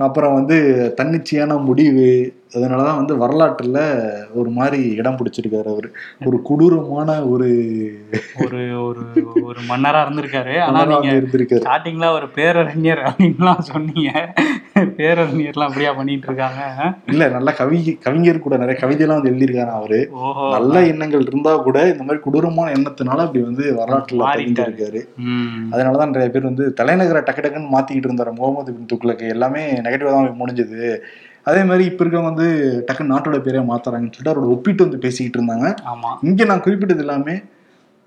அப்புறம் 0.00 0.34
வந்து 0.34 0.56
தன்னிச்சையான 0.98 1.58
முடிவு 1.64 2.08
அதனாலதான் 2.54 2.96
வந்து 2.96 3.14
வரலாற்றுல 3.16 3.78
ஒரு 4.34 4.50
மாதிரி 4.50 4.94
இடம் 4.94 5.16
பிடிச்சிருக்காரு 5.16 5.66
அவர். 5.66 5.88
ஒரு 6.24 6.42
கொடூரமான 6.42 7.24
ஒரு 7.24 7.48
ஒரு 8.44 8.60
ஒரு 8.84 9.00
ஒரு 9.42 9.60
மன்னரா 9.68 10.00
இருந்திருக்காரு. 10.04 10.60
ஆனா 10.60 10.80
மன்னரா 10.80 10.86
நீங்க 10.86 11.06
வந்து 11.06 11.20
இருந்திருக்காரு 11.20 11.62
ஸ்டார்டிங்ல 11.62 12.12
ஒரு 12.12 12.28
பேரறிஞர் 12.28 12.98
அப்படின்லாம் 12.98 13.58
சொன்னீங்க. 13.58 14.10
பேரறிஞர்லாம் 14.96 15.68
அப்படியா 15.68 15.92
பண்ணிட்டு 15.92 16.26
இருக்காங்க? 16.26 16.60
இல்ல 17.06 17.28
நல்ல 17.28 17.52
கவி 17.52 17.98
கவிஞர் 18.02 18.38
கூட 18.38 18.56
நிறைய 18.56 18.76
கவிதையெல்லாம் 18.80 19.20
வந்து 19.20 19.30
எழுதியிருக்காரு 19.30 19.70
அவரு. 19.70 20.00
நல்ல 20.50 20.86
எண்ணங்கள் 20.86 21.20
இருந்தா 21.20 21.56
கூட 21.56 21.88
இந்த 21.88 22.02
மாதிரி 22.02 22.22
கொடூரமான 22.22 22.72
எண்ணத்தினால 22.72 23.24
அப்படி 23.26 23.44
வந்து 23.44 23.74
வரலாற்றுல 23.74 24.22
மாறிட்டாரு. 24.22 24.36
பதிஞ்சிருக்காரு. 24.36 25.02
ம். 25.16 25.68
அதனாலதான் 25.72 26.06
நிறைய 26.06 26.30
பேர் 26.30 26.42
வந்து 26.42 26.74
தலைநகரை 26.80 27.22
டக்கு 27.22 27.44
டக்குன்னு 27.44 27.74
மாத்திக்கிட்டு 27.76 28.10
இருந்தாரு. 28.10 28.32
முகமது 28.32 28.72
பின் 28.72 28.90
துக்ளக்கு 28.92 29.28
எல்லாமே 29.28 29.72
நெகட்டிவா 29.72 30.10
தான் 30.10 30.36
முடிஞ்சது. 30.40 30.98
அதே 31.44 31.64
மாதிரி 31.64 31.84
இப்ப 31.84 32.04
இருக்கவங்க 32.04 32.34
வந்து 32.34 32.48
டக்குன்னு 32.86 33.12
நாட்டோட 33.14 33.38
பேரே 33.38 33.60
மாத்துறாங்கன்னு 33.62 34.12
சொல்லிட்டு 34.12 34.32
அவரோட 34.32 34.48
ஒப்பிட்டு 34.48 34.84
வந்து 34.84 34.98
பேசிக்கிட்டு 34.98 35.38
இருந்தாங்க. 35.38 35.74
ஆமா. 35.94 36.10
இங்க 36.22 36.44
நான் 36.44 36.60
குறிப்பிட்டது 36.60 37.00
எல்லாமே 37.00 37.42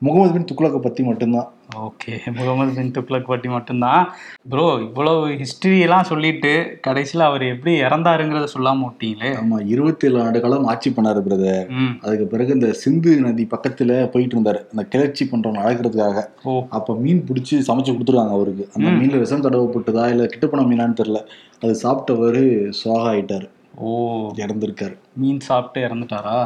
முகமது 0.02 0.34
பின் 0.34 0.48
துக்ளக்கை 0.54 0.80
பத்தி 0.80 1.04
மட்டும்தான். 1.04 1.52
ஓகே 1.78 2.34
முகமது 2.34 2.74
பின் 2.74 2.92
துக்ளக் 2.92 3.26
பற்றி 3.26 3.50
மட்டும்தான். 3.50 4.14
ப்ரோ 4.50 4.78
இவ்வளவு 4.82 5.28
ஹிஸ்டரி 5.28 5.80
எல்லாம் 5.80 6.04
சொல்லிட்டு 6.04 6.80
கடைசியில 6.88 7.18
அவர் 7.18 7.42
எப்படி 7.42 7.82
இறந்தாருங்கிறத 7.82 8.48
சொல்லாம 8.54 8.84
விட்டீங்களே? 8.84 9.36
ஆமா 9.36 9.68
இருபத்தி 9.68 10.08
ஏழு 10.08 10.22
ஆண்டு 10.22 10.42
காலம் 10.42 10.66
ஆட்சி 10.66 10.90
பண்ணாரு 10.90 11.22
பிரதர் 11.30 11.98
அதுக்கு 12.02 12.26
பிறகு 12.26 12.54
இந்த 12.54 12.72
சிந்து 12.74 13.22
நதி 13.22 13.48
பக்கத்துல 13.52 14.12
போயிட்டு 14.12 14.38
இருந்தாரு. 14.38 14.60
அந்த 14.70 14.84
கிளர்ச்சி 14.90 15.26
பண்றவங்க 15.26 15.62
அழைக்கிறதுக்காக. 15.64 16.26
ஓ. 16.44 16.66
அப்ப 16.70 16.96
மீன் 16.96 17.26
பிடிச்சி 17.28 17.54
சமைச்சு 17.56 17.94
கொடுத்துருவாங்க 17.94 18.30
அவருக்கு. 18.30 18.70
அந்த. 18.74 18.90
மீன்ல 18.90 19.20
விஷம் 19.20 19.42
தடவப்பட்டதா 19.42 20.10
இல்ல 20.10 20.24
கிட்டப்பன 20.24 20.62
மீனான்னு 20.64 20.96
தெரியல. 21.04 21.26
அது 21.62 21.80
சாப்பிட்டவரு 21.84 22.72
சுவாக 22.84 23.14
ஆயிட்டாரு. 23.14 23.50
ஓ. 23.76 24.32
இறந்திருக்காரு. 24.36 24.98
மீன் 25.16 25.42
சாப்பிட்டு 25.46 25.80
இறந்துட்டாரா. 25.86 26.38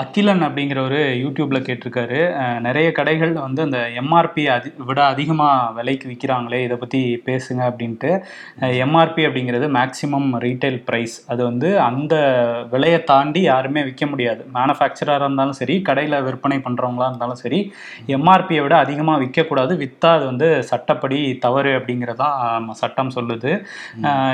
அகிலன் 0.00 0.42
அப்படிங்கிறவரு 0.46 1.00
யூடியூப்ல 1.20 1.58
கேட்டிருக்காரு. 1.60 2.18
அஹ், 2.40 2.58
நிறைய 2.66 2.88
கடைகள்ல 2.98 3.38
வந்து 3.40 3.60
அந்த 3.62 3.78
எம்ஆர்பி 4.00 4.42
அதி 4.54 4.70
விட 4.88 5.00
அதிகமா 5.12 5.48
விலைக்கு 5.78 6.06
விற்கிறாங்களே 6.10 6.60
இதை 6.62 6.76
பத்தி 6.78 7.00
பேசுங்க 7.26 7.62
அப்படின்ட்டு. 7.68 8.10
எம்ஆர்பி 8.84 9.22
அப்படிங்கிறது 9.28 9.66
மேக்ஸிமம் 9.76 10.28
ரீட்டைல் 10.44 10.78
ப்ரைஸ் 10.86 11.16
அது 11.32 11.42
வந்து 11.44 11.70
அந்த 11.88 12.14
விலையை 12.72 13.00
தாண்டி 13.04 13.42
யாருமே 13.44 13.82
விற்க 13.88 14.06
முடியாது. 14.06 14.44
மேனுஃபேக்சராக 14.56 15.20
இருந்தாலும் 15.22 15.58
சரி 15.60 15.76
கடையில் 15.82 16.18
விற்பனை 16.28 16.58
பண்ணுறவங்களா 16.66 17.08
இருந்தாலும் 17.10 17.42
சரி 17.42 17.60
எம்ஆர்பியை 18.18 18.62
விட 18.62 18.76
அதிகமாக 18.84 19.22
விற்கக்கூடாது 19.24 19.74
விற்றா 19.82 20.12
அது 20.16 20.26
வந்து 20.30 20.50
சட்டப்படி 20.70 21.18
தவறு 21.44 21.72
அப்படிங்கிறதான் 21.78 22.38
சட்டம் 22.80 23.14
சொல்லுது. 23.16 23.52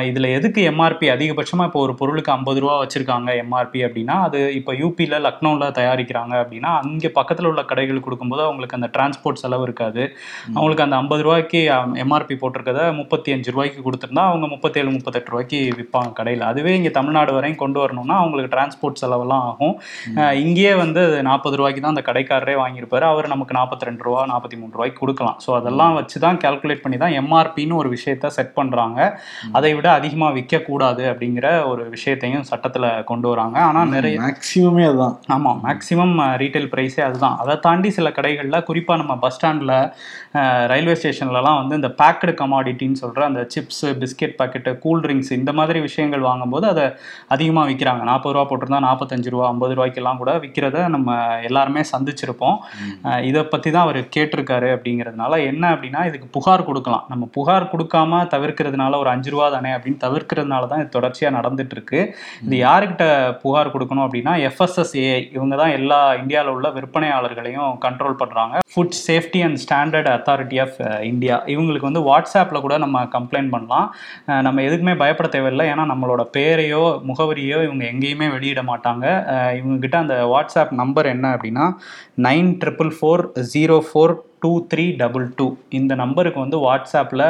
இதில் 0.09 0.30
எதுக்கு 0.37 0.61
எம்ஆர்பி 0.71 1.09
அதிகபட்சமாக 1.14 1.71
இப்போ 1.71 1.83
ஒரு 1.87 1.97
பொருளுக்கு 2.00 2.33
ஐம்பது 2.33 2.61
ரூபா 2.61 2.76
வச்சுருக்காங்க? 2.78 3.14
தயாரிக்கிறாங்க 3.16 3.42
எம்ஆர்பி 3.42 3.80
அப்படின்னா 3.87 4.16
அது 4.26 4.38
இப்போ 4.58 4.73
யூபியில் 4.82 5.16
லக்னோவில் 5.26 5.75
தயாரிக்கிறாங்க 5.78 6.35
அப்படின்னா 6.42 6.70
அங்கே 6.82 7.08
பக்கத்தில் 7.18 7.49
உள்ள 7.50 7.62
கடைகளுக்கு 7.70 8.06
கொடுக்கும்போது 8.06 8.42
அவங்களுக்கு 8.46 8.78
அந்த 8.78 8.88
டிரான்ஸ்போர்ட் 8.94 9.42
செலவு 9.44 9.64
இருக்காது. 9.68 10.02
அவங்களுக்கு 10.56 10.85
அந்த 10.87 10.96
ஐம்பது 11.02 11.23
ரூபாய்க்கு 11.26 11.61
எம்ஆர்பி 12.04 12.37
போட்டிருக்கத 12.42 12.80
முப்பத்தி 13.00 13.32
அஞ்சு 13.37 13.52
ரூபாய்க்கு 13.54 13.87
கொடுத்துருந்தா 13.87 14.25
அவங்க 14.30 14.46
முப்பத்தேழு 14.54 14.90
முப்பத்தெட்டு 14.96 15.32
ரூபாய்க்கு 15.32 15.61
விற்பாங்க 15.78 16.12
கடையில். 16.20 16.44
அதுவே 16.50 16.75
இங்கே 16.78 16.92
தமிழ்நாடு 16.99 17.32
வரையும் 17.38 17.61
கொண்டு 17.64 17.80
வரணும்னா 17.85 18.16
அவங்களுக்கு 18.23 18.52
டிரான்ஸ்போர்ட் 18.54 19.02
செலவெல்லாம் 19.02 19.46
ஆகும். 19.50 19.75
இங்கேயே 20.44 20.75
வந்து 20.82 21.04
நாற்பது 21.30 21.58
ரூபாய்க்கு 21.61 21.82
தான் 21.85 21.94
அந்த 21.94 22.04
கடைக்காரரே 22.11 22.56
வாங்கியிருப்பாரு. 22.62 23.06
அவர் 23.12 23.32
நமக்கு 23.35 23.58
நாற்பத்தி 23.61 23.88
ரெண்டு 23.90 24.04
ரூபா 24.08 24.20
நாற்பத்தி 24.35 24.58
மூணு 24.61 24.75
ரூபாய்க்கு 24.76 25.02
கொடுக்கலாம். 25.04 25.38
ஸோ 25.46 25.52
அதெல்லாம் 25.61 25.96
வச்சு 26.00 26.16
தான் 26.26 26.40
கால்குலேட் 26.44 26.85
பண்ணி 26.85 26.99
தான் 27.04 27.16
எம்ஆர்பின்னு 27.23 27.80
ஒரு 27.82 27.88
விஷயத்த 27.96 28.32
செட் 28.38 28.54
பண்ணுறாங்க 28.58 29.00
அதை 29.58 29.73
விட 29.78 29.88
அதிகமாக 29.99 30.35
விற்கக்கூடாது 30.38 31.02
அப்படிங்கிற 31.12 31.46
ஒரு 31.73 31.82
விஷயத்தையும் 31.94 32.46
சட்டத்தில் 32.50 32.87
கொண்டு 33.11 33.29
வராங்க. 33.33 33.59
ஆனால் 33.69 33.93
நிறைய 33.97 34.21
மேக்சிமமே 34.25 34.85
அதுதான் 34.91 35.17
ஆமாம் 35.37 35.61
மேக்ஸிமம் 35.67 36.15
ரீட்டைல் 36.43 36.69
ப்ரைஸே 36.75 37.03
அதுதான். 37.09 37.37
அதை 37.45 37.57
தாண்டி 37.67 37.91
சில 37.99 38.11
கடைகளில் 38.19 38.67
குறிப்பாக 38.71 39.01
நம்ம 39.03 39.17
பஸ் 39.25 39.35
ஸ்டாண்டில் 39.37 39.75
ரயில்வே 40.73 40.95
ஸ்டேஷன்லலாம் 41.01 41.59
வந்து 41.61 41.75
இந்த 41.81 41.91
பேக்கடு 42.01 42.33
கமாடிட்டின்னு 42.41 43.01
சொல்கிற 43.03 43.23
அந்த 43.31 43.43
chips 43.55 43.89
biscuit 44.01 44.35
packet 44.41 44.73
cool 44.85 45.03
drinks 45.05 45.33
இந்த 45.39 45.51
மாதிரி 45.59 45.79
விஷயங்கள் 45.87 46.27
வாங்கும்போது 46.29 46.67
அதை 46.73 46.85
அதிகமாக 47.35 47.69
விற்கிறாங்க 47.71 48.03
நாற்பது 48.11 48.35
ரூபா 48.37 48.45
போட்டிருந்தா 48.51 48.81
நாற்பத்தஞ்சு 48.87 49.33
ரூபா 49.35 49.47
ஐம்பது 49.53 49.75
ரூபாய்க்கெல்லாம் 49.77 50.21
கூட 50.23 50.33
விற்கிறத 50.45 50.83
நம்ம 50.95 51.17
எல்லாருமே 51.49 51.83
சந்திச்சிருப்போம். 51.93 52.59
இதை 53.31 53.43
பற்றி 53.53 53.69
தான் 53.71 53.85
அவர் 53.87 54.01
கேட்டிருக்காரு 54.17 54.69
அப்படிங்கிறதுனால 54.77 55.33
என்ன 55.51 55.65
அப்படின்னா 55.75 56.03
இதுக்கு 56.11 56.29
புகார் 56.37 56.67
கொடுக்கலாம். 56.69 57.05
நம்ம 57.13 57.25
புகார் 57.37 57.71
கொடுக்காம 57.73 58.21
தவிர்க்கிறதுனால 58.35 58.99
ஒரு 59.03 59.11
அஞ்சு 59.15 59.33
ரூபா 59.35 59.47
தானே 59.57 59.73
அப்படின்னு 59.77 60.01
தவிர்க்கிறதுனால 60.07 60.69
தான் 60.73 60.83
இது 60.83 60.95
தொடர்ச்சியாக 60.97 61.37
நடந்துட்டு 61.39 61.77
இருக்கு. 61.79 62.01
இது 62.47 62.57
யார்கிட்ட 62.99 63.41
புகார் 63.43 63.73
கொடுக்கணும் 63.75 64.05
அப்படின்னா 64.07 64.33
எஃப்எஸ்எஸ்ஏ 64.49 65.15
இவங்க 65.37 65.55
தான் 65.61 65.75
எல்லா 65.79 65.99
இந்தியாவில் 66.21 66.53
உள்ள 66.55 66.69
விற்பனையாளர்களையும் 66.76 67.73
கண்ட்ரோல் 67.85 68.19
பண்ணுறாங்க 68.21 68.55
food 68.73 68.97
safety 69.07 69.41
and 69.47 69.61
standard 69.65 70.11
authority 70.15 70.59
of 70.65 70.76
India 71.11 71.37
இவங்களுக்கு 71.55 71.88
வந்து 71.91 72.03
வாட்ஸ்அப்பில் 72.09 72.65
கூட 72.67 72.76
நம்ம 72.85 73.03
கம்ப்ளைண்ட் 73.17 73.53
பண்ணலாம். 73.55 73.88
நம்ம 74.47 74.62
எதுக்குமே 74.69 74.95
பயப்பட 75.03 75.29
தேவையில்லை. 75.37 75.67
ஏன்னா 75.73 75.87
நம்மளோட 75.93 76.25
பேரையோ 76.37 76.85
முகவரியோ 77.11 77.61
இவங்க 77.69 77.85
எங்கேயுமே 77.93 78.29
வெளியிட 78.37 78.62
மாட்டாங்க. 78.71 79.05
இவங்ககிட்ட 79.61 79.99
அந்த 80.05 80.17
வாட்ஸ்அப் 80.35 80.75
நம்பர் 80.83 81.12
என்ன 81.15 81.26
அப்படின்னா 81.37 81.67
nine 82.29 82.50
triple 82.62 82.93
four 82.99 83.25
zero 83.55 83.79
four 83.88 84.15
two 84.43 84.50
three 84.73 84.85
double 85.00 85.26
two 85.38 85.47
இந்த 85.78 85.93
நம்பருக்கு 86.00 86.38
வந்து 86.43 86.59
வாட்ஸ்அப்பில் 86.64 87.25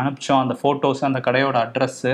அனுப்பிச்சோம் 0.00 0.40
அந்த 0.42 0.54
ஃபோட்டோஸ் 0.60 1.02
அந்த 1.08 1.18
கடையோட 1.26 1.56
அட்ரஸ்ஸு 1.66 2.12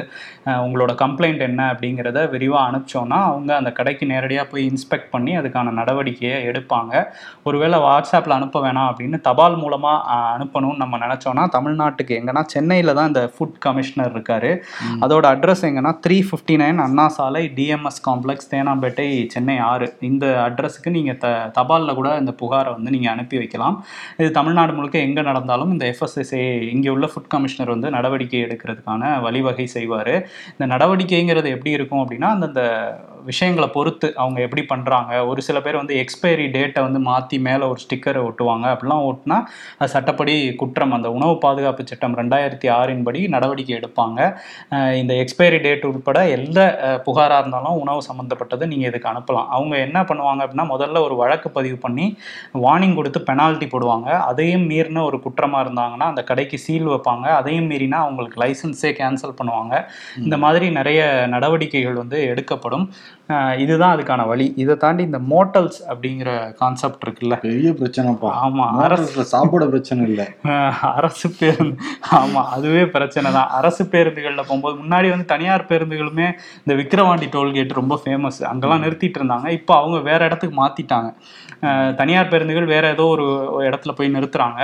உங்களோட 0.64 0.92
கம்ப்ளைண்ட் 1.02 1.42
என்ன 1.49 1.61
அப்படிங்கிறத 1.72 2.18
விரிவாக 2.34 2.62
அனுப்பிச்சோன்னா 2.70 3.18
அவங்க 3.28 3.50
அந்த 3.61 3.70
கடைக்கு 3.78 4.06
நேரடியாக 4.12 4.46
போய் 4.52 4.64
இன்ஸ்பெக்ட் 4.70 5.11
பண்ணி 5.14 5.32
அதுக்கான 5.40 5.75
நடவடிக்கையை 5.80 6.38
எடுப்பாங்க. 6.50 6.92
ஒருவேளை 7.49 7.78
வாட்ஸ்அப்பில் 7.87 8.37
அனுப்ப 8.38 8.62
வேணாம் 8.66 8.88
அப்படின்னு 8.90 9.20
தபால் 9.28 9.58
மூலமாக 9.62 10.18
அனுப்பணும்னு 10.34 10.82
நம்ம 10.84 11.00
நினச்சோன்னா 11.04 11.44
தமிழ்நாட்டுக்கு 11.56 12.18
எங்கன்னா 12.20 12.42
சென்னையில் 12.54 12.96
தான் 13.00 13.11
இந்த 13.12 13.22
ஃபுட் 13.37 13.56
கமிஷனர் 13.66 14.12
இருக்கார். 14.16 14.50
அதோட 15.06 15.25
அட்ரஸ் 15.34 15.64
எங்கன்னா 15.70 15.94
த்ரீ 16.06 16.18
ஃபிஃப்டி 16.28 16.56
நைன் 16.64 16.84
அண்ணா 16.87 17.06
சாலை 17.18 17.44
டிஎம்எஸ் 17.61 18.02
காம்ப்ளெக்ஸ் 18.08 18.50
தேனாம்பேட்டை 18.54 19.08
சென்னை 19.37 19.58
ஆறு. 19.70 19.88
இந்த 20.11 20.26
அட்ரஸுக்கு 20.49 20.96
நீங்கள் 20.99 21.20
த 21.25 21.28
தபாலில் 21.58 21.99
கூட 22.02 22.11
இந்த 22.25 22.34
புகாரை 22.42 22.70
வந்து 22.76 22.92
நீங்கள் 22.96 23.14
அனுப்பி 23.16 23.37
வைக்கலாம். 23.42 23.78
இது 24.20 24.30
தமிழ்நாடு 24.42 24.72
முழுக்க 24.76 24.96
எங்கே 25.08 25.22
நடந்தாலும் 25.30 25.72
இந்த 25.72 25.84
எஃப்எஸ்எஸ்ஏ 25.92 26.44
இங்கே 26.75 26.88
உள்ள 26.96 27.06
ஃபுட் 27.11 27.32
கமிஷனர் 27.34 27.72
வந்து 27.75 27.88
நடவடிக்கை 27.96 28.38
எடுக்கிறதுக்கான 28.46 29.11
வழிவகை 29.26 29.66
செய்வார். 29.75 30.14
இந்த 30.54 30.64
நடவடிக்கைங்கிறது 30.75 31.49
எப்படி 31.56 31.72
இருக்கும் 31.78 32.02
அப்படின்னா 32.02 32.28
அந்தந்த 32.34 32.62
விஷயங்களை 33.24 33.68
பொறுத்து 33.72 33.90
அவங்க 34.16 34.38
எப்படி 34.44 34.62
பண்ணுறாங்க 34.68 35.00
ஒரு 35.28 35.40
சில 35.42 35.58
பேர் 35.60 35.78
வந்து 35.78 35.94
எக்ஸ்பைரி 36.02 36.46
டேட்டை 36.54 36.80
வந்து 36.82 37.00
மாற்றி 37.06 37.36
மேலே 37.46 37.64
ஒரு 37.66 37.80
ஸ்டிக்கரை 37.82 38.22
ஒட்டுவாங்க. 38.26 38.40
அப்படிலாம் 38.72 39.04
ஒட்டினா 39.08 39.38
அது 39.78 39.92
சட்டப்படி 39.92 40.34
குற்றம். 40.60 40.70
அந்த 40.92 41.10
உணவு 41.16 41.34
பாதுகாப்பு 41.42 41.60
சட்டம் 41.86 42.16
ரெண்டாயிரத்தி 42.18 42.68
ஆறின் 42.76 43.04
படி 43.04 43.22
நடவடிக்கை 43.34 43.74
எடுப்பாங்க. 43.78 44.18
இந்த 45.00 45.12
எக்ஸ்பைரி 45.22 45.58
டேட் 45.62 45.86
உட்பட 45.88 46.08
எந்த 46.36 46.58
அஹ், 46.86 47.00
புகாரா 47.06 47.38
இருந்தாலும் 47.38 47.78
உணவு 47.82 48.00
சம்மந்தப்பட்டது 48.08 48.40
நீங்கள் 48.70 48.90
இதுக்கு 48.90 49.10
அனுப்பலாம். 49.12 49.48
அவங்க 49.52 49.74
என்ன 49.86 49.98
பண்ணுவாங்க 50.08 50.42
அப்படின்னா 50.44 50.66
முதல்ல 50.72 51.02
ஒரு 51.06 51.16
வழக்கு 51.18 51.50
பதிவு 51.52 51.78
பண்ணி 51.80 52.06
வார்னிங் 52.62 52.96
கொடுத்து 52.96 53.20
பெனால்ட்டி 53.28 53.68
போடுவாங்க. 53.68 53.90
அதையும் 54.30 54.66
மீறின 54.70 55.04
ஒரு 55.08 55.18
குற்றமாக 55.24 55.64
இருந்தாங்கன்னா 55.64 56.08
அந்த 56.12 56.24
கடைக்கு 56.28 56.58
சீல் 56.62 56.88
வைப்பாங்க. 56.88 57.08
அதையும் 57.38 57.68
மீறினா 57.70 58.00
அவங்களுக்கு 58.04 58.38
லைசன்ஸே 58.42 58.92
கேன்சல் 58.98 59.38
பண்ணுவாங்க. 59.38 59.74
இந்த 60.22 60.36
மாதிரி 60.42 60.66
நிறைய 60.72 61.00
நடவடிக்கைகள் 61.32 61.70
வந்து 61.98 62.18
எடுக்கப்படும். 62.28 62.84
இதுதான் 63.62 63.92
அதுக்கான 63.95 64.23
வழி. 64.26 64.47
இதை 64.62 64.75
தாண்டி 64.76 65.02
இந்த 65.02 65.19
மோட்டல்ஸ் 65.31 65.78
அப்படிங்கிற 65.90 66.31
கான்செப்ட் 66.61 67.04
இருக்குல்ல. 67.07 67.37
பெரிய 67.45 67.71
பிரச்சனைப்பா. 67.73 68.31
ஆமா 68.45 68.64
அரசு 68.87 69.25
சாப்பாடு 69.33 69.66
பிரச்சனை 69.71 70.02
இல்ல. 70.11 70.23
அரசு 70.99 71.28
பேருந்து 71.40 71.76
ஆமா 72.19 72.42
அதுவே 72.57 72.85
பிரச்சனை 72.97 73.28
தான். 73.38 73.50
அரசு 73.61 73.85
பேருந்துகளில் 73.95 74.49
போகும்போது 74.49 74.76
முன்னாடி 74.83 75.09
வந்து 75.11 75.26
தனியார் 75.35 75.69
பேருந்துகளுமே 75.71 76.28
இந்த 76.62 76.75
விக்கிரவாண்டி 76.81 77.28
டோல்கேட் 77.37 77.78
ரொம்ப 77.81 77.97
ஃபேமஸ் 78.04 78.40
அங்கெல்லாம் 78.52 78.85
நிறுத்திட்டு 78.87 79.21
இருந்தாங்க. 79.21 79.49
இப்போ 79.59 79.75
அவங்க 79.81 80.00
வேற 80.11 80.21
இடத்துக்கு 80.31 80.57
மாத்திட்டாங்க. 80.62 81.11
தனியார் 82.00 82.33
பேருந்துகள் 82.33 82.73
வேற 82.75 82.87
ஏதோ 82.97 83.07
ஒரு 83.16 83.26
ஒரு 83.57 83.64
இடத்துல 83.71 83.95
போய் 83.99 84.16
நிறுத்துறாங்க. 84.16 84.61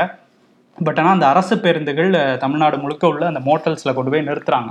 பட் 0.87 0.99
ஆனால் 1.01 1.15
அந்த 1.17 1.27
அரசு 1.33 1.55
பேருந்துகள் 1.65 2.11
தமிழ்நாடு 2.43 2.77
முழுக்க 2.83 3.05
உள்ள 3.13 3.25
அந்த 3.33 3.41
மோட்டல்ஸில் 3.49 3.95
கொண்டு 3.97 4.13
போய் 4.13 4.27
நிறுத்துறாங்க. 4.29 4.71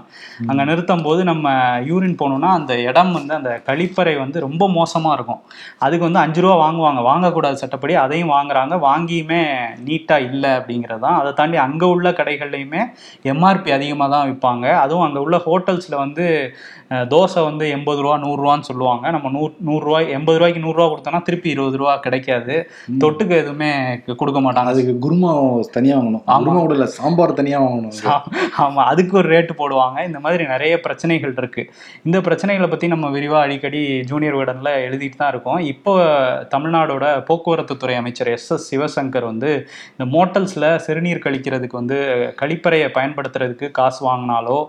அங்கே 0.50 0.64
நிறுத்தும் 0.70 1.04
போது 1.08 1.22
நம்ம 1.32 1.56
யூரின் 1.90 2.18
போனோம்னா 2.22 2.52
அந்த 2.60 2.74
இடம் 2.90 3.12
வந்து 3.18 3.34
அந்த 3.40 3.52
கழிப்பறை 3.70 4.16
வந்து 4.24 4.46
ரொம்ப 4.48 4.64
மோசமாக 4.78 5.18
இருக்கும். 5.18 5.42
அதுக்கு 5.86 6.08
வந்து 6.08 6.22
அஞ்சு 6.26 6.42
ரூபா 6.46 6.56
வாங்குவாங்க. 6.66 7.02
வாங்கக்கூடாது 7.10 7.62
சட்டப்படி 7.64 7.96
அதையும் 8.06 8.34
வாங்குறாங்க. 8.38 8.74
வாங்கியுமே 8.88 9.42
நீட்டாக 9.88 10.28
இல்லை 10.30 10.52
அப்படிங்கிறது 10.60 11.04
தான். 11.06 11.20
அதை 11.22 11.32
தாண்டி 11.42 11.60
அங்கே 11.68 11.90
உள்ள 11.96 12.08
கடைகள்லையுமே 12.22 12.84
எம்ஆர்பி 13.34 13.72
அதிகமாக 13.78 14.10
தான் 14.16 14.28
விற்பாங்க 14.32 14.66
அதுவும் 14.86 15.06
அங்கே 15.08 15.22
உள்ள 15.26 15.38
ஹோட்டல்ஸில் 15.48 16.02
வந்து 16.06 16.26
தோசை 17.12 17.42
வந்து 17.48 17.66
எண்பது 17.76 18.00
ரூபா 18.04 18.16
நூறுரூவான்னு 18.26 18.68
சொல்லுவாங்க. 18.68 19.06
நம்ம 19.16 19.30
நூறு 19.38 19.52
நூறுரூவா 19.70 20.00
எண்பது 20.18 20.38
ரூபாய்க்கு 20.40 20.62
நூறுரூவா 20.66 20.88
கொடுத்தோன்னா 20.92 21.22
திருப்பி 21.28 21.50
இருபது 21.56 21.80
ரூபா 21.82 21.94
கிடைக்காது. 22.06 22.56
தொட்டுக்கு 23.04 23.34
எதுவுமே 23.44 23.72
கொடுக்க 24.22 24.40
மாட்டாங்க. 24.46 24.74
அதுக்கு 24.76 24.94
குருமா 25.06 25.32
தனியா 25.98 26.38
வாங்கணும் 26.38 26.66
கூட 26.66 26.75
இல்ல 26.77 26.88
சாம்பார் 26.98 27.38
தனியா 27.39 27.60
வாங்கணும் 27.66 27.96
ஆமா 28.63 28.82
அதுக்கு 28.92 29.13
ஒரு 29.20 29.27
ரேட்டு 29.34 29.54
போடுவாங்க. 29.60 29.98
இந்த 30.10 30.20
மாதிரி 30.25 30.44
நிறைய 30.51 30.74
பிரச்சனைகள் 30.86 31.34
இருக்கு. 31.39 31.63
இந்த 32.08 32.18
பிரச்சனைகளை 32.27 32.68
பத்தி 32.72 32.88
நம்ம 32.94 33.08
விரிவா 33.16 33.39
அடிக்கடி 33.46 33.82
ஜூனியர் 34.10 34.38
விடன்ல 34.39 34.70
எழுதிட்டு 34.88 35.20
தான் 35.22 35.32
இருக்கோம். 35.34 35.60
இப்போ 35.74 35.94
தமிழ்நாடோட 36.54 37.06
போக்குவரத்து 37.30 37.75
துறை 37.84 37.96
அமைச்சர் 38.01 38.32
எஸ் 38.36 38.50
எஸ் 38.56 38.68
சிவசங்கர் 38.72 39.27
வந்து 39.32 39.51
இந்த 39.94 40.06
மோட்டல்ஸ்ல 40.16 40.66
சிறுநீர் 40.86 41.24
கழிக்கிறதுக்கு 41.25 41.80
வந்து 41.82 41.98
கழிப்பறையை 42.42 42.88
பயன்படுத்துறதுக்கு 42.98 43.70
காசு 43.80 44.01
வாங்கினாலோ 44.10 44.60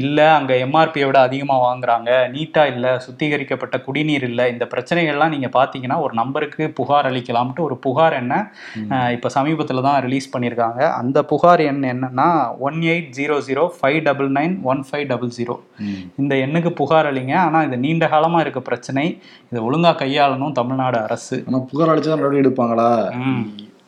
இல்ல 0.00 0.18
அங்க 0.38 0.52
எம்ஆர்பியை 0.66 1.06
விட 1.08 1.20
அதிகமா 1.28 1.58
வாங்குறாங்க 1.66 2.10
நீட்டா 2.34 2.64
இல்ல 2.74 2.86
சுத்திகரிக்கப்பட்ட 3.06 3.78
குடிநீர் 3.86 4.26
இல்ல 4.30 4.48
இந்த 4.54 4.64
பிரச்சனைகள்லாம் 4.74 5.34
நீங்க 5.34 5.50
பாத்தீங்கன்னா 5.58 5.98
ஒரு 6.06 6.14
நம்பருக்கு 6.22 6.64
புகார் 6.80 7.10
அளிக்கலாம்ட்டு 7.10 7.66
ஒரு 7.68 7.78
புகார் 7.86 8.18
என்ன 8.22 8.34
இப்ப 9.16 9.30
சமீபத்துல 9.36 9.82
தான் 9.88 10.00
ரிலீஸ் 10.06 10.32
பண்ணியிருக்காங்க. 10.34 10.65
அந்த 10.74 11.22
புகார் 11.22 11.60
எண் 11.60 11.82
என்னன்னா 11.82 12.58
one 12.58 12.74
eight 12.74 13.10
zero 13.16 13.38
zero 13.48 13.70
five 13.82 14.02
double 14.02 14.32
nine 14.32 14.62
one 14.62 14.84
five 14.90 15.06
double 15.06 15.30
zero. 15.38 15.58
இந்த 16.16 16.34
எண்ணுக்கு 16.34 16.70
புகார் 16.70 17.06
அளிங்க. 17.06 17.34
ஆனா 17.34 17.62
இது 17.62 17.78
நீண்ட 17.78 18.08
காலமா 18.08 18.40
இருக்க 18.40 18.60
பிரச்சனை. 18.60 19.20
இதை 19.52 19.62
ஒழுங்கா 19.62 19.94
கையாளணும் 19.94 20.52
தமிழ்நாடு 20.52 20.98
அரசு. 20.98 21.44
ஆனா 21.46 21.58
புகார் 21.58 21.88
அளிச்சா 21.88 22.08
நடவடிக்கை 22.08 22.42
எடுப்பாங்களா. 22.42 22.88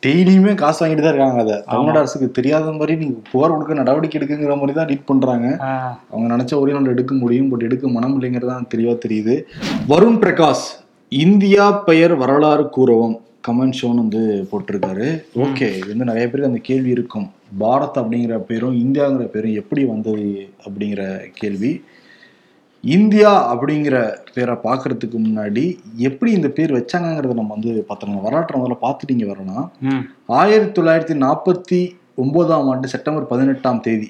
டெய்லியுமே 0.05 0.53
காசு 0.53 0.87
வாங்கிட்டு 0.87 1.01
தான் 1.01 1.13
இருக்காங்க 1.13 1.41
அதை. 1.41 1.61
தமிழ்நாடு 1.65 1.99
அரசுக்கு 1.99 2.31
தெரியாத 2.31 2.71
மாதிரி 2.71 2.95
நீங்க 2.95 3.19
புகார் 3.31 3.51
கொடுக்க 3.51 3.73
நடவடிக்கை 3.73 4.21
எடுக்குங்கிற 4.21 4.55
மாதிரி 4.55 4.71
தான் 4.71 4.85
டீட் 4.85 5.05
பண்றாங்க. 5.05 5.47
அஹ் 5.59 5.95
அவங்க 6.11 6.35
நினைச்ச 6.35 6.59
ஒரே 6.59 6.71
நாள் 6.71 6.85
எடுக்க 6.85 7.13
முடியும் 7.13 7.49
பட் 7.49 7.61
எடுக்க 7.61 7.87
மனம் 7.87 8.21
இல்லைங்கிறது 8.21 8.47
தான் 8.47 8.67
தெளிவா 8.75 8.97
தெரியுது. 9.07 9.43
வருண் 9.87 10.19
பிரகாஷ் 10.19 10.67
இந்தியா 11.09 11.71
பெயர் 11.71 12.15
வரலாறு 12.15 12.69
கூறவும். 12.69 13.21
கமெண்ட் 13.47 13.77
ஷோன்னு 13.79 14.03
வந்து 14.03 14.21
போட்டிருக்காரு. 14.51 15.07
ஓகே 15.45 15.67
இது 15.77 15.89
வந்து 15.91 16.09
நிறைய 16.11 16.25
பேருக்கு 16.27 16.51
அந்த 16.51 16.61
கேள்வி 16.69 16.89
இருக்கும். 16.97 17.27
பாரத் 17.61 17.99
அப்படிங்கிற 18.01 18.37
பேரும் 18.49 18.75
இந்தியாங்கிற 18.83 19.25
பேரும் 19.35 19.55
எப்படி 19.61 19.83
வந்தது 19.93 20.27
அப்படிங்கிற 20.65 21.03
கேள்வி. 21.41 21.71
இந்தியா 22.83 23.31
அப்படிங்கிற 23.53 23.95
பேரை 24.35 24.53
பார்க்கறதுக்கு 24.65 25.17
முன்னாடி 25.23 25.63
எப்படி 26.09 26.31
இந்த 26.31 26.49
பேர் 26.57 26.75
வச்சாங்கங்கிறத 26.77 27.33
நம்ம 27.39 27.55
வந்து 27.55 27.71
பார்த்தோம். 27.87 28.21
வரலாற்றை 28.27 28.61
முதல்ல 28.61 28.77
பார்த்துட்டு 28.85 29.15
இங்க 29.15 29.27
வரணும். 29.33 29.65
ஆயிரத்தி 30.39 30.81
தொள்ளாயிரத்தி 30.81 31.17
நாற்பத்தி 31.25 31.81
ஒன்பதாம் 32.23 32.69
ஆண்டு 32.73 32.93
செப்டம்பர் 32.93 33.31
பதினெட்டாம் 33.33 33.81
தேதி 33.87 34.07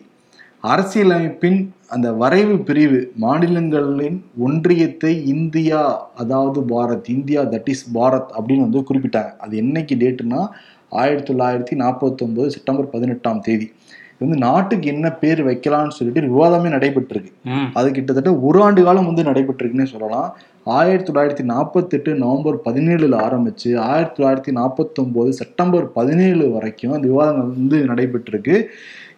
அரசியலமைப்பின் 0.63 1.70
அந்த 1.88 2.13
வரைவு 2.13 2.60
பிரிவு 2.60 3.12
மாநிலங்களின் 3.16 4.25
ஒன்றியத்தை 4.46 5.25
இந்தியா 5.25 6.10
அதாவது 6.16 6.62
Bharat 6.62 7.10
India 7.10 7.42
that 7.42 7.70
is 7.70 7.98
Bharat 7.98 8.32
அப்படின்னு 8.38 8.60
வந்து 8.60 8.84
குறிப்பிட்டாங்க. 8.89 9.32
அது 9.38 9.62
என்னைக்கு 9.62 9.96
டேட்டுனா 9.96 10.48
ஆயிரத்தி 10.89 11.34
தொள்ளாயிரத்தி 11.34 11.75
நாற்பத்தொன்பது 11.75 12.51
செப்டம்பர் 12.51 12.89
பதினெட்டாம் 12.89 13.39
தேதி. 13.39 13.72
வந்து 14.20 14.38
நாட்டுக்கு 14.38 14.89
என்ன 14.89 15.12
பேர் 15.12 15.48
வைக்கலாம்னு 15.48 15.88
சொல்லிட்டு 15.88 16.22
விவாதமே 16.30 16.70
நடைபெற்றிருக்கு. 16.70 17.32
அது 17.74 17.92
கிட்டத்தட்ட 17.92 18.38
ஒரு 18.38 18.62
ஆண்டு 18.62 18.84
காலம் 18.84 19.06
வந்து 19.06 19.24
நடைபெற்றிருக்குன்னே 19.24 19.86
சொல்லலாம். 19.86 20.38
ஆயிரத்தி 20.63 21.12
தொள்ளாயிரத்தி 21.12 21.44
நாற்பத்தெட்டு 21.44 22.16
நவம்பர் 22.16 22.58
பதினேழுல 22.66 23.18
ஆரம்பிச்சு 23.28 23.78
ஆயிரத்தி 23.78 24.24
தொள்ளாயிரத்தி 24.24 24.56
நாற்பத்தொம்போது 24.56 25.30
செப்டம்பர் 25.30 25.92
பதினேழு 25.92 26.51
வரைக்கும் 26.51 26.92
அந்த 26.92 27.08
விவாதங்கள் 27.08 27.48
வந்து 27.48 27.78
நடைபெற்றிருக்கு. 27.78 28.66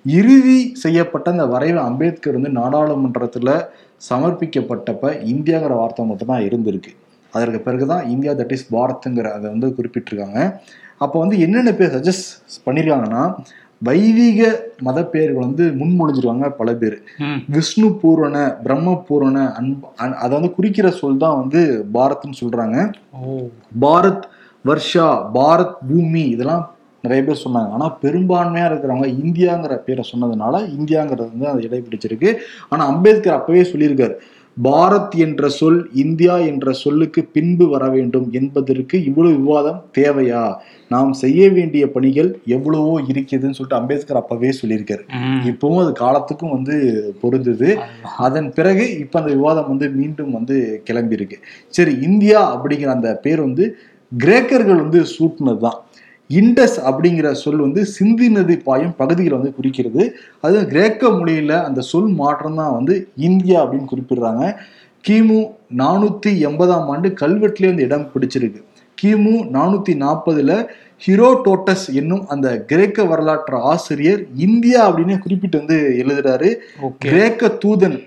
இறுதி 0.06 0.76
செய்யப்பட்ட 0.76 1.32
அந்த 1.32 1.46
வரைவு 1.46 1.80
அம்பேத்கர் 1.80 2.34
வந்து 2.34 2.50
நாடாளுமன்றத்தில் 2.50 3.66
சமர்ப்பிக்கப்பட்டப்ப 4.10 5.20
இந்தியாங்கிற 5.26 5.68
வார்த்தை 5.68 6.06
மட்டும்தான் 6.06 6.42
இருந்திருக்கு. 6.42 6.90
அதற்கு 7.32 7.60
பிறகுதான் 7.60 8.10
இந்தியா 8.10 8.34
தட் 8.34 8.52
இஸ் 8.52 8.74
பாரத்ங்கிற 8.74 9.32
அதை 9.32 9.50
வந்து 9.50 9.76
குறிப்பிட்டிருக்காங்க. 9.78 10.54
அப்போ 10.98 11.20
வந்து 11.20 11.40
என்னென்ன 11.40 11.74
பேர் 11.74 11.96
சஜஸ்ட் 11.96 12.32
பண்ணியிருக்காங்கன்னா 12.66 13.36
வைதிக 13.78 14.64
மத 14.80 15.06
பெயர்கள் 15.06 15.44
வந்து 15.44 15.68
முன்மொழிஞ்சிருக்காங்க 15.70 16.50
பல 16.50 16.76
பேர். 16.76 17.02
விஷ்ணு 17.48 17.96
பூரண 17.96 18.58
பிரம்ம 18.64 19.04
பூரண 19.08 19.54
அன்ப 19.54 19.94
அன்- 20.00 20.14
அதை 20.14 20.40
வந்து 20.40 20.56
குறிக்கிற 20.56 20.90
சொல் 20.90 21.18
தான் 21.18 21.38
வந்து 21.38 21.86
பாரத்னு 21.94 22.34
சொல்றாங்க. 22.42 22.92
பாரத் 23.82 24.22
வர்ஷா 24.66 25.30
பாரத் 25.34 25.74
பூமி 25.90 26.22
இதெல்லாம் 26.22 26.76
நிறைய 27.04 27.22
பேர் 27.28 27.44
சொன்னாங்க. 27.46 27.70
ஆனா 27.78 27.88
பெரும்பான்மையா 28.04 28.68
இருக்கிறவங்க 28.70 29.10
இந்தியாங்கிற 29.24 29.76
பேரை 29.88 30.04
சொன்னதுனால 30.12 30.56
இந்தியாங்கிறது 30.78 31.32
வந்து 31.34 31.50
அது 31.54 31.66
இடை 31.68 31.82
பிடிச்சிருக்கு 31.88 32.32
ஆனா 32.70 32.84
அம்பேத்கர் 32.94 33.40
அப்பவே 33.40 33.64
சொல்லியிருக்காரு. 33.72 34.16
பாரத் 34.58 35.14
என்ற 35.26 35.44
சொல் 35.58 35.78
இந்தியா 36.02 36.34
என்ற 36.50 36.72
சொல்லுக்கு 36.82 37.22
பின்பு 37.36 37.66
வர 37.74 37.84
வேண்டும் 37.90 38.26
என்பதற்கு 38.40 38.96
இவ்வளவு 39.10 39.38
விவாதம் 39.38 39.78
தேவையா? 39.98 40.42
நாம் 40.92 41.12
செய்ய 41.22 41.42
வேண்டிய 41.50 41.84
பணிகள் 41.94 42.30
எவ்வளவோ 42.56 42.96
இருக்குதுன்னு 43.12 43.58
சொல்லிட்டு 43.58 43.80
அம்பேத்கர் 43.80 44.20
அப்பவே 44.22 44.52
சொல்லியிருக்காரு. 44.60 45.04
இப்பவும் 45.52 45.82
அது 45.84 45.94
காலத்துக்கும் 46.02 46.56
வந்து 46.58 46.76
பொருந்தது. 47.22 47.70
அதன் 48.28 48.50
பிறகு 48.58 48.86
இப்ப 49.04 49.20
அந்த 49.22 49.32
விவாதம் 49.38 49.72
வந்து 49.72 49.90
மீண்டும் 50.00 50.36
வந்து 50.38 50.58
கிளம்பி 50.90 51.18
இருக்கு 51.20 51.40
சரி 51.78 51.94
இந்தியா 52.10 52.42
அப்படிங்கிற 52.56 52.92
அந்த 52.98 53.12
பேர் 53.26 53.42
வந்து 53.48 53.68
கிரேக்கர்கள் 54.12 54.84
வந்து 54.84 55.02
சூட்டினது 55.16 55.62
தான் 55.68 55.80
இண்டஸ் 56.40 56.78
அப்படிங்கிற 56.90 57.28
சொல் 57.44 57.64
வந்து 57.66 57.82
சிந்தி 57.96 58.28
நதி 58.36 58.56
பாயும் 58.68 58.94
பகுதிகளை 59.02 59.36
வந்து 59.38 59.54
குறிக்கிறது. 59.58 60.04
அது 60.46 60.60
கிரேக்க 60.74 61.10
மொழியில 61.18 61.54
அந்த 61.68 61.82
சொல் 61.92 62.12
மாற்றம் 62.22 62.60
தான் 62.62 62.76
வந்து 62.78 62.96
இந்தியா 63.30 63.58
அப்படின்னு 63.64 63.92
குறிப்பிடுறாங்க. 63.94 64.44
கிமு 65.08 65.40
நானூத்தி 65.82 66.32
எண்பதாம் 66.48 66.90
ஆண்டு 66.94 67.10
கல்வெட்டுலேயே 67.22 67.72
வந்து 67.72 67.88
இடம் 67.88 68.08
பிடிச்சிருக்கு. 68.14 68.62
கிமு 68.98 69.36
நானூத்தி 69.58 69.94
நாற்பதுல 70.06 70.54
ஹிரோடோட்டஸ் 71.06 71.86
என்னும் 72.00 72.26
அந்த 72.34 72.48
கிரேக்க 72.72 73.06
வரலாற்று 73.12 73.60
ஆசிரியர் 73.72 74.22
இந்தியா 74.48 74.80
அப்படின்னு 74.88 75.16
குறிப்பிட்டு 75.24 75.62
வந்து 75.62 75.78
எழுதுறாரு. 76.02 76.50
கிரேக்க 77.06 77.50
தூதன் 77.64 77.98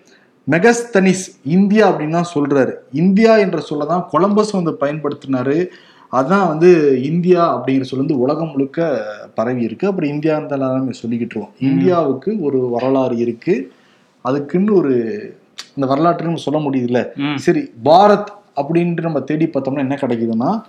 மெகஸ்தனிஸ் 0.47 1.25
இந்தியா 1.57 1.85
அப்படின்னு 1.90 2.16
தான் 2.19 2.33
சொல்றாரு. 2.37 2.73
இந்தியா 3.02 3.33
என்ற 3.45 3.59
சொல்ல 3.71 3.85
தான் 3.93 4.07
கொலம்பஸ் 4.12 4.54
வந்து 4.59 4.73
பயன்படுத்தினாரு. 4.83 5.59
அதான் 6.14 6.49
வந்து 6.49 7.02
இந்தியா 7.02 7.40
அப்படிங்கிற 7.56 7.83
சொல் 7.83 7.99
வந்து 7.99 8.18
உலகம் 8.18 8.50
முழுக்க 8.50 9.02
பரவி 9.35 9.62
இருக்கு. 9.62 9.87
அப்புறம் 9.88 10.11
இந்தியா 10.11 10.38
நம்ம 10.40 10.90
சொல்லிக்கிட்டு 11.02 11.35
இருக்கோம். 11.35 11.50
இந்தியாவுக்கு 11.59 12.40
ஒரு 12.40 12.68
வரலாறு 12.71 13.16
இருக்கு. 13.16 13.73
அதுக்குன்னு 14.23 14.75
ஒரு 14.75 14.94
இந்த 15.75 15.87
வரலாற்று 15.87 16.25
நம்ம 16.25 16.40
சொல்ல 16.40 16.61
முடியுதுல்ல. 16.61 17.16
ம். 17.16 17.37
சரி 17.37 17.71
பாரத் 17.85 18.30
அப்படின்ட்டு 18.56 19.00
நம்ம 19.00 19.21
தேடி 19.21 19.47
பார்த்தோம்னா 19.47 19.78
என்ன 19.78 19.99
கிடைக்குதுன்னா 20.00 20.61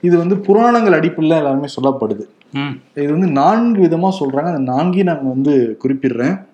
இது 0.00 0.18
வந்து 0.18 0.36
புராணங்கள் 0.38 0.92
அடிப்படையில் 0.92 1.38
எல்லாருமே 1.38 1.66
சொல்லப்படுது. 1.80 2.24
இது 2.94 3.10
வந்து 3.10 3.26
நான்கு 3.26 3.82
விதமா 3.82 4.12
சொல்றாங்க. 4.20 4.54
அந்த 4.54 4.72
நான்கையும் 4.72 5.06
நாங்க 5.06 5.28
வந்து 5.28 5.78
குறிப்பிடுறேன். 5.84 6.44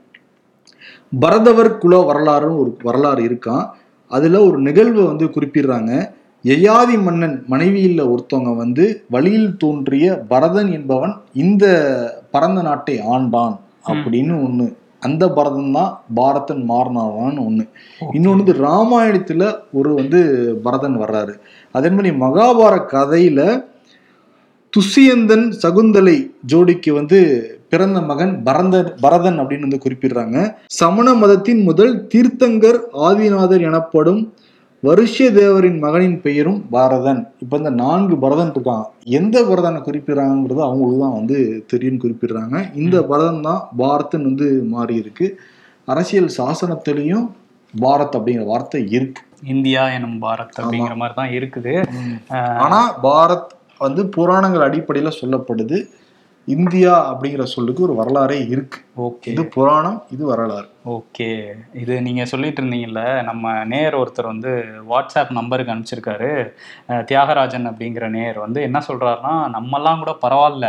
பரதவர் 1.21 1.79
குல 1.79 2.13
வரலாறுன்னு 2.13 2.59
ஒரு 2.59 2.77
வரலாறு 2.83 3.23
இருக்கான். 3.23 3.69
அதுல 4.09 4.45
ஒரு 4.45 4.59
நிகழ்வை 4.59 5.03
வந்து 5.03 5.27
குறிப்பிடுறாங்க. 5.27 6.19
யயாதி 6.49 6.95
மன்னன் 7.07 7.35
மனைவியில் 7.53 7.99
ஒருத்தவங்க 8.13 8.53
வந்து 8.57 8.85
வழியில் 9.15 9.57
தோன்றிய 9.57 10.07
பரதன் 10.29 10.71
என்பவன் 10.77 11.15
இந்த 11.33 11.65
பரந்த 12.31 12.61
நாட்டை 12.63 12.95
ஆண்டான் 13.15 13.57
அப்படின்னு 13.91 14.35
ஒண்ணு. 14.47 14.67
அந்த 15.01 15.25
பரதன் 15.37 15.73
தான் 15.73 15.93
பாரதன் 16.15 16.63
மாறினான்னு 16.71 17.45
ஒண்ணு. 17.49 17.65
இன்னொன்று 18.13 18.53
ராமாயணத்துல 18.67 19.43
ஒரு 19.73 19.95
வந்து 19.95 20.21
பரதன் 20.63 20.97
வர்றாரு. 21.03 21.35
அதே 21.73 21.91
மாதிரி 21.91 22.11
மகாபாரத 22.25 22.89
கதையில 22.95 23.41
துஷியந்தன் 24.73 25.47
சகுந்தலை 25.63 26.19
ஜோடிக்கு 26.53 26.91
வந்து 26.93 27.19
பிறந்த 27.69 28.01
மகன் 28.01 28.35
பரதன் 28.43 28.93
பரதன் 29.01 29.41
அப்படின்னு 29.41 29.67
வந்து 29.69 29.85
குறிப்பிடுறாங்க. 29.85 30.39
சமண 30.81 31.15
மதத்தின் 31.15 31.63
முதல் 31.63 32.07
தீர்த்தங்கர் 32.15 32.81
ஆதிநாதர் 33.09 33.67
எனப்படும் 33.71 34.23
வருஷ 34.83 35.31
தேவரின் 35.31 35.79
மகனின் 35.79 36.21
பெயரும் 36.21 36.65
பாரதன். 36.73 37.27
இப்ப 37.39 37.57
இந்த 37.57 37.71
நான்கு 37.71 38.17
பரதன் 38.17 38.51
இருக்காங்க. 38.51 38.91
எந்த 39.05 39.43
பரதனை 39.43 39.81
குறிப்பிடுறாங்கிறது 39.81 40.63
அவங்களுக்கு 40.63 41.01
தான் 41.01 41.13
வந்து 41.13 41.65
தெரியும்னு 41.67 42.03
குறிப்பிடுறாங்க. 42.05 42.75
இந்த 42.75 43.03
பரதன் 43.03 43.41
தான் 43.41 43.69
பாரதன் 43.79 44.23
வந்து 44.23 44.63
மாறி 44.63 44.95
இருக்கு. 44.95 45.41
அரசியல் 45.85 46.31
சாசனத்திலையும் 46.39 47.27
பாரத் 47.81 48.17
அப்படிங்கிற 48.17 48.45
வார்த்தை 48.45 48.91
இருக்கு. 48.91 49.23
இந்தியா 49.43 49.89
எனும் 49.89 50.23
பாரத் 50.23 50.57
அப்படிங்கிற 50.57 50.97
மாதிரி 50.97 51.15
தான் 51.15 51.29
இருக்குது. 51.29 51.75
ஆனா 52.59 53.03
பாரத் 53.03 53.53
வந்து 53.79 54.07
புராணங்கள் 54.07 54.69
அடிப்படையில 54.71 55.11
சொல்லப்படுது. 55.21 55.89
இந்தியா 56.45 56.95
அப்படிங்கிற 57.13 57.43
சொல்லுக்கு 57.43 57.83
ஒரு 57.83 57.95
வரலாறே 57.95 58.47
இருக்கு. 58.47 58.79
ஓகே. 58.97 59.29
இது 59.29 59.45
புராணம் 59.47 60.03
இது 60.11 60.27
வரலாறு. 60.27 60.69
ஓகே. 60.85 61.31
இது 61.83 61.95
நீங்க 62.07 62.23
சொல்லிட்டு 62.31 62.61
இருந்தீங்கல்ல 62.63 63.03
நம்ம 63.29 63.53
நேயர் 63.73 63.99
ஒருத்தர் 64.03 64.33
வந்து 64.33 64.53
வாட்ஸ்அப் 64.93 65.37
நம்பருக்கு 65.39 65.73
அனுப்பிச்சிருக்காரு. 65.75 66.31
தியாகராஜன் 67.11 67.71
அப்படிங்கிற 67.71 68.09
நேயர் 68.19 68.45
வந்து 68.47 68.63
என்ன 68.69 68.79
சொல்றாருன்னா 68.91 69.35
நம்மெல்லாம் 69.57 70.05
கூட 70.05 70.15
பரவாயில்ல. 70.27 70.69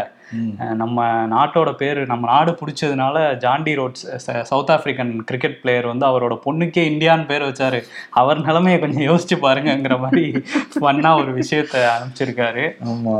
நம்ம 0.81 1.05
நாட்டோட 1.33 1.69
பேர் 1.79 1.99
நம்ம 2.11 2.27
நாடு 2.31 2.51
பிடிச்சதுனால 2.59 3.15
Jonty 3.43 3.71
Rhodes 3.79 4.03
South 4.49 4.71
African 4.75 5.11
cricket 5.29 5.57
player 5.61 5.87
வந்து 5.91 6.05
அவரோட 6.09 6.35
பொண்ணுக்கே 6.45 6.83
இந்தியான்னு 6.91 7.25
பேர் 7.31 7.43
வச்சாரு. 7.47 7.79
அவர் 8.21 8.39
நிலைமையை 8.45 8.77
கொஞ்சம் 8.83 9.05
யோசிச்சு 9.07 9.37
பாருங்கங்கிற 9.45 9.95
மாதிரி 10.03 10.23
ஃபன்னா 10.81 11.11
ஒரு 11.21 11.31
விஷயத்த 11.39 11.81
அனுப்பிச்சிருக்காரு. 11.95 12.63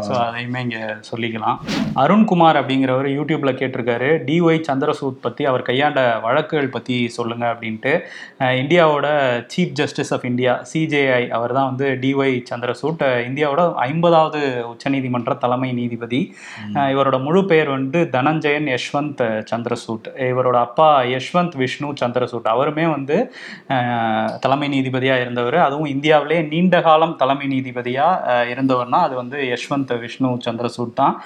ஸோ 0.07 0.13
அதையுமே 0.27 0.61
இங்கே 0.67 0.83
சொல்லிக்கலாம். 1.09 1.57
அருண்குமார் 2.03 2.59
அப்படிங்கிறவர் 2.61 3.09
யூடியூப்ல 3.17 3.53
கேட்டிருக்காரு. 3.61 4.09
டிஒய் 4.29 4.65
சந்திரசூட் 4.69 5.19
பற்றி 5.25 5.45
அவர் 5.51 5.67
கையாண்ட 5.71 5.99
வழக்குகள் 6.27 6.73
பற்றி 6.77 6.79
சொல்லுங்க 7.07 7.57
அப்படின்ட்டு. 7.57 7.99
அஹ் 8.39 8.59
இந்தியாவோட 8.61 9.05
chief 9.55 9.71
justice 9.71 10.13
of 10.13 10.25
India 10.25 10.63
CJI 10.73 11.27
அவர் 11.27 11.53
தான் 11.53 11.65
வந்து 11.65 11.97
டிஒய் 12.01 12.43
சந்திரசூட். 12.55 13.01
இந்தியாவோட 13.01 13.73
ஐம்பதாவது 13.73 14.65
உச்சநீதிமன்ற 14.65 15.37
தலைமை 15.37 15.71
நீதிபதி. 15.71 16.35
இவரோட 16.73 17.23
முழு 17.23 17.45
பெயர் 17.45 17.69
வந்து 17.69 18.09
தனஞ்சயன் 18.11 18.77
யஷ்வந்த் 18.77 19.45
சந்திரசூட். 19.55 20.07
இவரோட 20.17 20.59
அப்பா 20.59 21.01
யஷ்வந்த் 21.01 21.57
விஷ்ணு 21.57 21.93
சந்திரசூட். 22.05 22.43
அவருமே 22.43 22.85
வந்து 22.85 23.33
தலைமை 24.39 24.79
நீதிபதியாக 24.79 25.21
இருந்தவர். 25.21 25.55
அதுவும் 25.55 25.85
இந்தியாவிலே 25.85 26.41
நீண்ட 26.41 26.81
காலம் 26.81 27.15
தலைமை 27.15 27.47
நீதிபதியாக 27.47 28.39
இருந்தவர்னா 28.53 28.89
அது 28.89 29.15
வந்து 29.15 29.57
யஷ்வந்த் 29.57 29.99
விஷ்ணு 29.99 30.37
சந்திரசூட் 30.45 30.93
தான். 30.95 31.21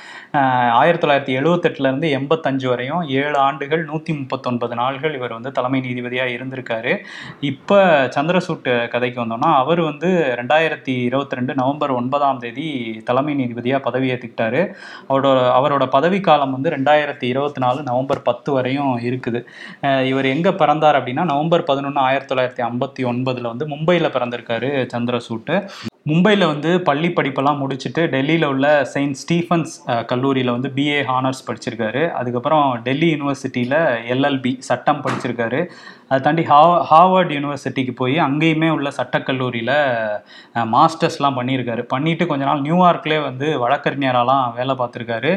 ஆயிரத்தி 0.71 1.07
தொள்ளாயிரத்தி 1.07 1.37
எழுவத்தெட்டுலேருந்து 1.37 2.03
எண்பத்தஞ்சு 2.19 2.67
வரையும் 2.67 3.01
ஏழு 3.01 3.37
ஆண்டுகள் 3.37 3.85
நூற்றி 3.85 4.13
முப்பத்தொன்பது 4.13 4.75
நாள்கள் 4.75 5.15
இவர் 5.15 5.33
வந்து 5.33 5.44
தலைமை 5.57 5.79
நீதிபதியாக 5.87 6.35
இருந்திருக்காரு. 6.35 6.93
இப்போ 7.51 7.77
சந்திரசூட் 8.17 8.69
கதைக்கு 8.93 9.19
வந்தோம்னா 9.23 9.49
அவர் 9.61 9.81
வந்து 9.89 10.09
ரெண்டாயிரத்தி 10.41 10.95
இருபத்தி 11.09 11.39
ரெண்டு 11.39 11.55
நவம்பர் 11.61 11.95
ஒன்பதாம் 11.99 12.41
தேதி 12.43 12.67
தலைமை 13.09 13.35
நீதிபதியாக 13.41 13.85
பதவியேற்றுக்கிட்டாரு 13.87 14.61
அவரோட 15.09 15.37
அவரோட 15.59 15.85
பதவி 15.97 16.21
காலம் 16.29 16.55
வந்து 16.57 16.75
ரெண்டாயிரத்தி 16.77 17.27
இருபத்தி 17.33 17.61
நாலு 17.65 17.81
நவம்பர் 17.89 18.25
பத்து 18.29 18.51
வரையும் 18.57 18.93
இருக்குது. 19.09 19.41
இவர் 20.11 20.31
எங்கே 20.35 20.53
பிறந்தார் 20.61 20.99
அப்படின்னா 21.01 21.25
நவம்பர் 21.33 21.67
பதினொன்று 21.71 22.01
ஆயிரத்தி 22.07 22.31
தொள்ளாயிரத்தி 22.33 22.65
ஐம்பத்தி 22.69 23.03
ஒன்பதில் 23.13 23.51
வந்து 23.51 23.67
மும்பையில் 23.73 24.13
பிறந்திருக்காரு 24.17 24.71
சந்திரசூட்டு. 24.95 25.57
மும்பையில் 26.09 26.45
வந்து 26.49 26.71
பள்ளி 26.87 27.09
படிப்பெல்லாம் 27.17 27.61
முடிச்சுட்டு 27.61 28.01
டெல்லியில் 28.13 28.47
உள்ள 28.49 28.65
செயின்ட் 28.91 29.17
ஸ்டீஃபன்ஸ் 29.21 29.71
கல்லூரியில் 30.11 30.51
வந்து 30.55 30.69
பிஏ 30.75 30.99
ஹானர்ஸ் 31.07 31.41
படிச்சிருக்காரு. 31.47 32.03
அதுக்கப்புறம் 32.19 32.67
டெல்லி 32.87 33.07
யூனிவர்சிட்டியில் 33.13 33.79
எல்எல்பி 34.15 34.51
சட்டம் 34.67 35.01
படிச்சிருக்காரு. 35.05 35.61
அதை 36.09 36.17
தாண்டி 36.25 36.43
ஹா 36.49 36.57
ஹார்வர்ட் 36.89 37.31
யூனிவர்சிட்டிக்கு 37.35 37.93
போய் 37.99 38.15
அங்கேயுமே 38.25 38.67
உள்ள 38.73 38.89
சட்டக்கல்லூரியில் 38.97 39.71
மாஸ்டர்ஸ்லாம் 40.73 41.37
பண்ணியிருக்காரு. 41.39 41.83
பண்ணிட்டு 41.93 42.23
கொஞ்ச 42.31 42.43
நாள் 42.49 42.61
நியூயார்க்லேயே 42.65 43.21
வந்து 43.27 43.47
வழக்கறிஞராலாம் 43.63 44.45
வேலை 44.57 44.73
பார்த்துருக்காரு. 44.81 45.31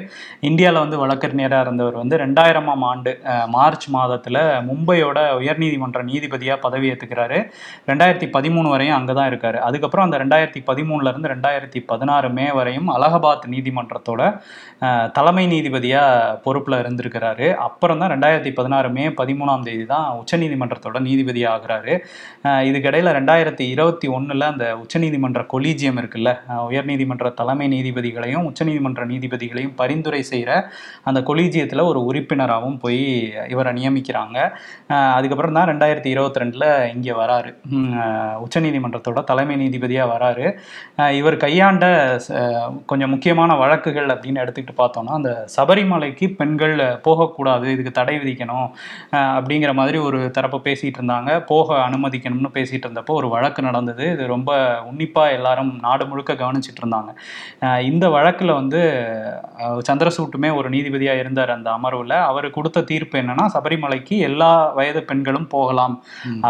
இந்தியாவில் 0.48 0.81
வந்து 0.85 0.98
வழக்கறிஞராக 1.02 1.64
இருந்தவர் 1.66 1.96
வந்து 2.02 2.18
ரெண்டாயிரமாம் 2.24 2.85
ஆண்டு 2.90 3.14
மார்ச் 3.54 3.87
மாதத்தில் 3.96 4.40
மும்பையோட 4.68 5.18
உயர்நீதிமன்ற 5.40 6.02
நீதிபதியாக 6.11 6.62
பதவி 6.66 6.90
ஏற்றுக்கிறாரு 6.92 7.38
ரெண்டாயிரத்தி 7.92 8.28
பதிமூணு 8.37 8.68
வரையும் 8.74 8.98
அங்கே 8.98 9.16
தான் 9.20 9.31
இருக்கார். 9.33 9.59
அதுக்கப்புறம் 9.68 10.07
அந்த 10.09 10.20
ரெண்டாயிரத்தி 10.24 10.62
பதிமூணுலேருந்து 10.70 11.33
ரெண்டாயிரத்தி 11.35 11.83
பதினாறு 11.92 12.31
மே 12.40 12.46
வரையும் 12.61 12.90
அலகாபாத் 12.96 13.48
நீதிமன்றத்தோட 13.54 14.22
தலைமை 15.16 15.46
நீதிபதியாக 15.54 16.37
பொறுப்பில் 16.44 16.81
இருந்திருக்கிறாரு. 16.83 17.48
அப்புறம் 17.68 18.00
தான் 18.02 18.14
ரெண்டாயிரத்தி 18.16 18.52
பதினாறு 18.61 18.88
மே 18.98 19.07
பதிமூணாம் 19.22 19.66
தேதி 19.70 19.85
தான் 19.94 20.07
உச்சநீதிமன்றத்தோட 20.59 20.99
நீதிபதி 21.09 21.42
ஆகிறாரு 21.53 21.94
இதுக்கிடையில் 22.68 23.11
ரெண்டாயிரத்தி 23.18 23.64
இருபத்தி 23.75 24.07
ஒன்றில் 24.16 24.47
அந்த 24.51 24.64
உச்சநீதிமன்ற 24.83 25.40
கொலீஜியம் 25.53 25.99
இருக்குல்ல 26.01 26.31
உயர்நீதிமன்ற 26.71 27.29
தலைமை 27.40 27.66
நீதிபதிகளையும் 27.75 28.47
உச்சநீதிமன்ற 28.51 29.03
நீதிபதிகளையும் 29.12 29.75
பரிந்துரை 29.81 30.23
செய்கிற 30.31 30.51
அந்த 31.09 31.21
கொலீஜியத்தில் 31.29 31.85
ஒரு 31.90 32.01
உறுப்பினராகவும் 32.11 32.79
போய் 32.85 33.03
இவரை 33.55 33.73
நியமிக்கிறாங்க. 33.79 34.38
அதுக்கப்புறம் 35.18 35.57
தான் 35.59 35.68
ரெண்டாயிரத்தி 35.73 36.11
இருபத்தி 36.14 36.42
ரெண்டில் 36.42 36.66
இங்கே 36.94 37.14
வராரு. 37.23 37.51
உச்சநீதிமன்றத்தோட 38.44 39.23
தலைமை 39.31 39.57
நீதிபதியாக 39.62 40.12
வராரு. 40.14 40.47
இவர் 41.21 41.37
கையாண்ட 41.47 41.85
கொஞ்சம் 42.92 43.12
முக்கியமான 43.14 43.51
வழக்குகள் 43.62 44.11
அப்படின்னு 44.14 44.42
எடுத்துக்கிட்டு 44.44 44.81
பார்த்தோம்னா 44.83 45.18
அந்த 45.21 45.33
சபரிமலைக்கு 45.57 46.29
பெண்கள் 46.40 46.77
போகக்கூடாது 47.07 47.66
இதுக்கு 47.75 47.92
தடை 48.01 48.16
விதிக்கணும் 48.23 48.68
அப்படிங்கிற 49.38 49.73
மாதிரி 49.81 49.99
ஒரு 50.09 50.18
தர 50.37 50.47
தரப்பு 50.48 50.68
பேசிகிட்டு 50.68 50.98
இருந்தாங்க 51.00 51.30
போக 51.50 51.76
அனுமதிக்கணும்னு 51.87 52.50
பேசிகிட்டு 52.56 52.87
இருந்தப்போ 52.87 53.12
ஒரு 53.20 53.28
வழக்கு 53.34 53.61
நடந்தது. 53.68 54.04
இது 54.14 54.24
ரொம்ப 54.34 54.50
உன்னிப்பாக 54.90 55.34
எல்லாரும் 55.38 55.72
நாடு 55.87 56.04
முழுக்க 56.11 56.32
கவனிச்சிட்டு 56.42 56.80
இருந்தாங்க 56.82 57.11
இந்த 57.88 58.04
வழக்கில் 58.14 58.52
வந்து 58.58 58.80
சந்திரசூட்டுமே 59.88 60.50
ஒரு 60.58 60.68
நீதிபதியாக 60.74 61.22
இருந்தார் 61.22 61.52
அந்த 61.56 61.68
அமர்வில். 61.76 62.16
அவர் 62.30 62.46
கொடுத்த 62.56 62.84
தீர்ப்பு 62.90 63.16
என்னன்னா 63.20 63.46
சபரிமலைக்கு 63.54 64.14
எல்லா 64.28 64.50
வயது 64.78 65.00
பெண்களும் 65.11 65.48
போகலாம். 65.54 65.94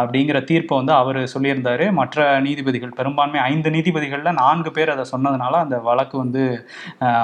அப்படிங்கிற 0.01 0.39
தீர்ப்பை 0.51 0.77
வந்து 0.81 0.95
அவர் 1.01 1.21
சொல்லியிருந்தாரு. 1.35 1.87
மற்ற 2.01 2.27
நீதிபதிகள் 2.47 2.97
பெரும்பான்மை 2.99 3.41
ஐந்து 3.51 3.69
நீதிபதிகளில் 3.77 4.39
நான்கு 4.43 4.73
பேர் 4.79 4.95
அதை 4.95 5.07
சொன்னதுனால 5.13 5.55
அந்த 5.65 5.79
வழக்கு 5.89 6.17
வந்து 6.25 6.45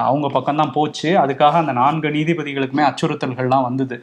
அவங்க 0.09 0.27
பக்கம்தான் 0.39 0.75
போச்சு. 0.79 1.11
அதுக்காக 1.25 1.61
அந்த 1.63 1.75
நான்கு 1.83 2.09
நீதிபதிகளுக்குமே 2.19 2.85
அச்சுறுத்தல்கள்லாம் 2.91 3.67
வந்தது. 3.69 3.99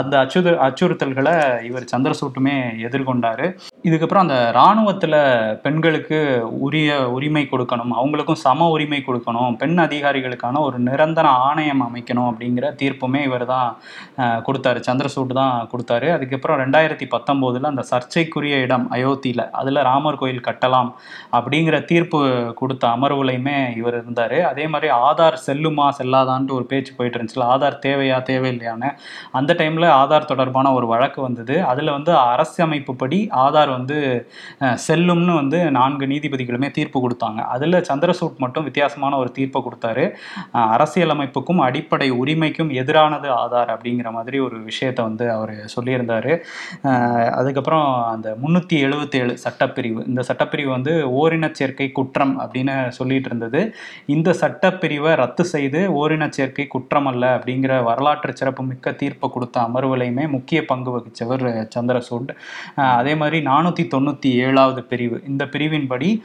அந்த 0.00 0.14
அச்சுறு 0.24 0.52
அச்சுறுத்தல்களை 0.66 1.34
இவர் 1.68 1.90
சூட்டுமே 2.20 2.56
எதிர்கொண்டார். 2.88 3.44
இதுக்கப்புறம் 3.88 4.24
அந்த 4.26 4.36
இராணுவத்தில் 4.52 5.18
பெண்களுக்கு 5.64 6.18
உரிய 6.66 6.90
உரிமை 7.16 7.44
கொடுக்கணும் 7.52 7.92
அவங்களுக்கும் 7.98 8.40
சம 8.44 8.68
உரிமை 8.74 9.00
கொடுக்கணும் 9.08 9.56
பெண் 9.62 9.78
அதிகாரிகளுக்கான 9.86 10.62
ஒரு 10.68 10.78
நிரந்தர 10.88 11.26
ஆணையம் 11.48 11.84
அமைக்கணும் 11.88 12.28
அப்படிங்கிற 12.30 12.66
தீர்ப்புமே 12.82 13.20
இவர் 13.28 13.46
தான் 13.54 13.68
கொடுத்தாரு. 14.46 14.80
சந்திரசூட் 14.88 15.32
தான் 15.40 15.54
கொடுத்தாரு. 15.72 16.08
அதுக்கப்புறம் 16.16 16.60
ரெண்டாயிரத்தி 16.62 17.08
பத்தொம்போதில் 17.14 17.70
அந்த 17.72 17.84
சர்ச்சைக்குரிய 17.92 18.56
இடம் 18.66 18.86
அயோத்தியில் 18.96 19.44
அதில் 19.60 19.84
ராமர் 19.90 20.20
கோயில் 20.22 20.46
கட்டலாம் 20.48 20.90
அப்படிங்கிற 21.38 21.76
தீர்ப்பு 21.90 22.18
கொடுத்த 22.60 22.84
அமர்வுலையுமே 22.96 23.56
இவர் 23.80 23.98
இருந்தார். 24.00 24.38
அதே 24.50 24.66
மாதிரி 24.72 24.90
ஆதார் 25.08 25.38
செல்லுமா 25.46 25.86
செல்லாதான்ட்டு 25.98 26.56
ஒரு 26.58 26.66
பேச்சு 26.72 26.92
போயிட்டு 26.98 27.18
இருந்துச்சுல 27.18 27.48
ஆதார் 27.54 27.80
தேவையா 27.86 28.18
தேவையில்லையான்னு. 28.30 28.90
அந்த 29.38 29.54
டைமில் 29.60 29.88
ஆதார் 30.00 30.30
தொடர்பான 30.32 30.72
ஒரு 30.78 30.86
வழக்கு 30.92 31.20
வந்தது. 31.26 31.56
அதில் 31.70 31.94
வந்து 31.96 32.05
அரசியமைப்புப்படி 32.12 33.18
ஆதார் 33.44 33.70
வந்து 33.76 33.98
செல்லும்னு 34.86 35.34
வந்து 35.40 35.58
நான்கு 35.78 36.06
நீதிபதிகளுமே 36.06 36.70
தீர்ப்பு 36.70 36.98
கொடுத்தாங்க. 37.04 37.40
அதில் 37.54 37.78
சந்திரசூட் 37.90 38.42
மட்டும் 38.44 38.66
வித்தியாசமான 38.68 39.16
ஒரு 39.22 39.30
தீர்ப்பை 39.38 39.62
கொடுத்தாரு. 39.66 40.04
அரசியலமைப்புக்கும் 40.74 41.62
அடிப்படை 41.66 42.08
உரிமைக்கும் 42.20 42.70
எதிரானது 42.82 43.28
ஆதார் 43.42 43.72
அப்படிங்கிற 43.74 44.10
மாதிரி 44.18 44.38
ஒரு 44.46 44.58
விஷயத்தை 44.70 45.04
வந்து 45.08 45.26
அவர் 45.36 45.54
சொல்லியிருந்தார். 45.74 46.30
அதுக்கப்புறம் 47.40 47.88
அந்த 48.14 48.28
முந்நூற்றி 48.42 48.78
எழுபத்தேழு 48.86 49.34
சட்டப்பிரிவு. 49.46 50.00
இந்த 50.10 50.24
சட்டப்பிரிவு 50.28 50.70
வந்து 50.76 50.94
ஓரினச் 51.22 51.58
சேர்க்கை 51.60 51.88
குற்றம் 51.98 52.34
அப்படின்னு 52.42 52.76
சொல்லிட்டு 52.98 53.30
இருந்தது. 53.30 53.60
இந்த 54.16 54.34
சட்டப்பிரிவை 54.42 55.12
ரத்து 55.22 55.44
செய்து 55.54 55.80
ஓரினச் 56.02 56.36
சேர்க்கை 56.38 56.66
குற்றம் 56.74 57.08
அல்ல 57.10 57.24
அப்படிங்கிற 57.36 57.72
வரலாற்று 57.88 58.32
சிறப்புமிக்க 58.40 58.92
தீர்ப்பை 59.00 59.28
கொடுத்த 59.34 59.56
அமர்வுலையுமே 59.66 60.24
முக்கிய 60.34 60.58
பங்கு 60.70 60.90
வகித்தவர் 60.96 61.44
சந்திரசூட் 61.96 62.30
அஹ் 62.76 62.96
அதே 63.00 63.14
மாதிரி 63.14 63.38
நானூற்றி 63.46 63.84
தொண்ணூற்றி 63.94 64.30
ஏழாவது 64.46 64.82
பிரிவு. 64.82 65.22
இந்த 65.28 65.44
பிரிவின்படி 65.44 66.20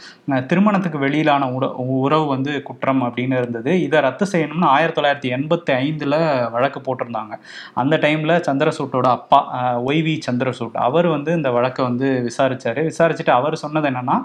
திருமணத்துக்கு 0.47 0.99
வெளியிலான 0.99 1.43
உட 1.57 1.65
உறவு 2.01 2.25
வந்து 2.25 2.61
குற்றம் 2.61 3.03
அப்படின்னு 3.03 3.37
இருந்தது. 3.37 3.81
இதை 3.81 4.01
ரத்து 4.01 4.25
செய்யணும்னு 4.31 4.65
ஆயிரத்தி 4.75 5.01
தொள்ளாயிரத்தி 5.01 5.33
எண்பத்தி 5.37 5.71
ஐந்தில் 5.75 6.17
வழக்கு 6.51 6.79
போட்டிருந்தாங்க. 6.79 7.33
அந்த 7.73 7.97
டைமில் 7.97 8.35
சந்திரசூட்டோட 8.47 9.07
அப்பா 9.17 9.39
ஒய்வி 9.85 10.19
சந்திரசூட் 10.31 10.77
அவர் 10.87 11.07
வந்து 11.07 11.31
இந்த 11.33 11.51
வழக்கை 11.51 11.85
வந்து 11.85 12.29
விசாரிச்சாரு. 12.29 12.81
விசாரிச்சுட்டு 12.91 13.29
அவர் 13.29 13.55
சொன்னது 13.55 13.89
என்னன்னா 13.89 14.17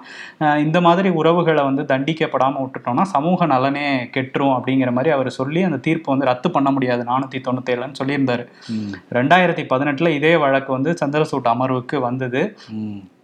இந்த 0.57 0.81
மாதிரி 0.81 1.09
உறவுகளை 1.09 1.65
வந்து 1.65 1.83
தண்டிக்கப்படாமல் 1.83 2.65
விட்டுட்டோம்னா 2.65 3.03
சமூக 3.03 3.47
நலனே 3.47 3.87
கெட்டுரும் 4.17 4.55
அப்படிங்கிற 4.57 4.91
மாதிரி 4.93 5.11
அவர் 5.17 5.31
சொல்லி 5.31 5.63
அந்த 5.63 5.77
தீர்ப்பு 5.77 6.11
வந்து 6.13 6.27
ரத்து 6.27 6.51
பண்ண 6.51 6.71
முடியாது. 6.71 7.03
நானூற்றி 7.05 7.39
தொண்ணூத்தேழுன்னு 7.47 7.99
சொல்லியிருந்தாரு. 8.03 8.45
ரெண்டாயிரத்தி 9.19 9.65
பதினெட்டில் 9.67 10.15
இதே 10.19 10.37
வழக்கு 10.37 10.73
வந்து 10.73 10.91
சந்திரசூட் 11.01 11.36
அமர்வுக்கு 11.45 12.01
வந்தது. 12.01 12.57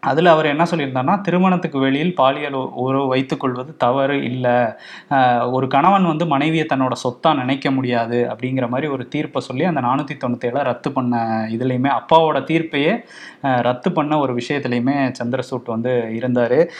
அதில் 0.07 0.27
அவர் 0.27 0.47
என்ன 0.47 0.63
சொல்லியிருந்தாருன்னா 0.63 1.21
திருமணத்துக்கு 1.21 1.79
வெளியில் 1.79 2.15
பாலியல் 2.15 2.53
உறவு 2.53 3.07
வைத்துக்கொள்வது 3.07 3.77
தவறு 3.77 4.25
இல்லை. 4.25 4.51
ஒரு 5.51 5.67
கணவன் 5.67 6.07
வந்து 6.07 6.27
மனைவியை 6.27 6.67
தன்னோட 6.75 6.93
சொத்தா 7.05 7.35
நினைக்க 7.35 7.71
முடியாது 7.71 8.29
அப்படிங்கிற 8.31 8.69
மாதிரி 8.69 8.93
ஒரு 8.93 9.09
தீர்ப்பை 9.09 9.43
சொல்லி 9.43 9.65
அந்த 9.65 9.81
நானூற்றி 9.81 10.17
தொண்ணூத்தேழை 10.27 10.63
ரத்து 10.63 10.93
பண்ண 10.93 11.47
இதுலேயுமே 11.51 11.91
அப்பாவோட 11.91 12.45
தீர்ப்பையே 12.45 13.05
ரத்து 13.63 13.93
பண்ண 13.93 14.19
ஒரு 14.19 14.35
விஷயத்துலையுமே 14.35 15.13
சந்திரசூட் 15.25 15.65
வந்து 15.65 16.15
இருந்தார். 16.15 16.71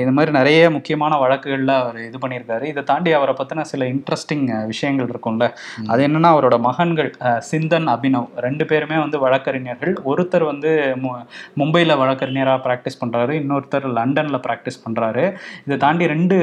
இது 0.00 0.12
மாதிரி 0.12 0.36
நிறைய 0.36 0.70
முக்கியமான 0.70 1.16
வழக்குகளில் 1.16 1.68
அவர் 1.68 2.04
இது 2.04 2.18
பண்ணியிருக்காரு. 2.18 2.62
இதை 2.62 2.82
தாண்டி 2.82 3.12
அவரை 3.12 3.34
பற்றின 3.38 3.60
சில 3.60 3.86
இன்ட்ரெஸ்டிங் 3.86 4.66
விஷயங்கள் 4.66 5.06
இருக்கும்ல. 5.06 5.50
அது 5.86 6.06
என்னன்னா 6.06 6.10
அவரோட 6.10 6.60
மகன்கள் 6.60 7.14
சிந்தன் 7.20 7.88
அபினவ் 7.88 8.28
ரெண்டு 8.36 8.64
பேருமே 8.64 8.98
வந்து 8.98 9.18
வழக்கறிஞர்கள். 9.18 9.98
ஒருத்தர் 10.04 10.44
வந்து 10.44 10.96
மு- 11.02 11.24
மும்பையில் 11.56 11.98
வழக்கறிஞராக 11.98 12.54
ப்ராக்டிஸ் 12.64 12.98
பண்ணுறாரு 13.02 13.32
இன்னொருத்தர் 13.40 13.86
லண்டனில் 13.98 14.40
ப்ராக்டிஸ் 14.46 14.80
பண்ணுறாரு 14.84 15.24
இதை 15.66 15.76
தாண்டி 15.84 16.04
ரெண்டு 16.14 16.36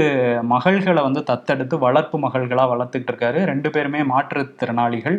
மகள்களை 0.54 1.02
வந்து 1.08 1.22
தத்தெடுத்து 1.32 1.76
வளர்ப்பு 1.86 2.18
மகள்களாக 2.26 2.68
வளர்த்துக்கிட்டு 2.74 3.14
இருக்காரு. 3.14 3.40
ரெண்டு 3.52 3.70
பேருமே 3.76 4.02
மாற்றுத்திறனாளிகள் 4.14 5.18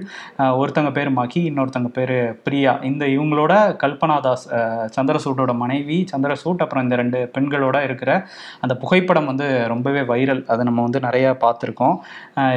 ஒருத்தங்க 0.60 0.92
பேர் 0.98 1.10
மகி 1.20 1.42
இன்னொருத்தங்க 1.50 1.90
பேர் 1.98 2.16
பிரியா. 2.46 2.74
இந்த 2.90 3.04
இவங்களோட 3.16 3.52
கல்பனா 3.82 4.16
தாஸ் 4.26 4.46
சந்திரசூட்டோட 4.96 5.54
மனைவி 5.62 5.98
சந்திரசூட் 6.12 6.62
அப்புறம் 6.66 6.84
இந்த 6.86 6.96
ரெண்டு 7.02 7.20
பெண்களோட 7.36 7.76
இருக்கிற 7.88 8.10
அந்த 8.64 8.76
புகைப்படம் 8.82 9.28
வந்து 9.32 9.46
ரொம்பவே 9.72 10.02
வைரல் 10.12 10.42
அதை 10.52 10.62
நம்ம 10.70 10.82
வந்து 10.86 11.00
நிறைய 11.08 11.26
பார்த்துருக்கோம். 11.44 11.96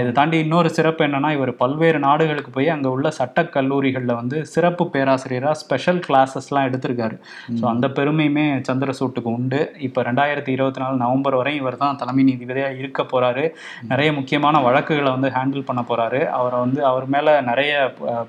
இதை 0.01 0.11
தாண்டி 0.19 0.37
இன்னொரு 0.45 0.69
சிறப்பு 0.77 1.01
என்னன்னா 1.07 1.31
இவர் 1.37 1.51
பல்வேறு 1.61 1.99
நாடுகளுக்கு 2.07 2.51
போய் 2.57 2.73
அங்கே 2.75 2.89
உள்ள 2.95 3.07
சட்டக் 3.19 3.53
கல்லூரிகளில் 3.55 4.17
வந்து 4.21 4.37
சிறப்பு 4.53 4.83
பேராசிரியராக 4.95 5.55
ஸ்பெஷல் 5.63 6.01
கிளாஸஸ்லாம் 6.07 6.67
எடுத்திருக்காரு. 6.69 7.15
ஸோ 7.59 7.65
அந்த 7.73 7.85
பெருமையுமே 8.27 8.45
சந்திரசூட்டுக்கு 8.67 9.29
உண்டு. 9.37 9.59
இப்போ 9.87 9.99
ரெண்டாயிரத்தி 10.07 10.51
இருபத்தி 10.55 10.79
நாலு 10.83 10.95
நவம்பர் 11.03 11.37
வரை 11.39 11.53
இவர் 11.59 11.81
தான் 11.83 11.99
தலைமை 12.01 12.23
நீதிபதியாக 12.29 12.79
இருக்க 12.81 13.01
போறாரு. 13.11 13.43
நிறைய 13.91 14.09
முக்கியமான 14.17 14.61
வழக்குகளை 14.67 15.11
வந்து 15.15 15.29
ஹேண்டில் 15.37 15.67
பண்ண 15.69 15.81
போறாரு. 15.89 16.19
அவரை 16.39 16.57
வந்து 16.65 16.81
அவர் 16.89 17.05
மேலே 17.15 17.33
நிறைய 17.51 17.73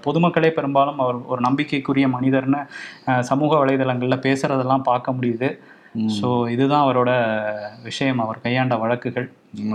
பொதுமக்களே 0.07 0.51
பெரும்பாலும் 0.59 1.03
அவர் 1.07 1.19
ஒரு 1.33 1.43
நம்பிக்கைக்குரிய 1.47 2.09
மனிதர்னு 2.17 2.61
சமூக 3.31 3.53
வலைதளங்களில் 3.63 4.25
பேசுறதெல்லாம் 4.29 4.89
பார்க்க 4.91 5.17
முடியுது. 5.19 5.51
ஸோ 6.19 6.29
இதுதான் 6.55 6.85
அவரோட 6.87 7.11
விஷயம். 7.89 8.23
அவர் 8.25 8.45
கையாண்ட 8.47 8.75
வழக்குகள். 8.85 9.29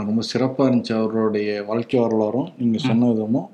ரொம்ப 0.10 0.24
சிறப்பாக 0.32 0.68
இருந்துச்சு 0.70 0.96
அவருடைய 1.02 1.50
வாழ்க்கை 1.70 2.00
வரலாறும். 2.06 2.50
நீங்கள் 2.62 2.88
சொன்ன 2.90 3.10
விதமும் 3.14 3.50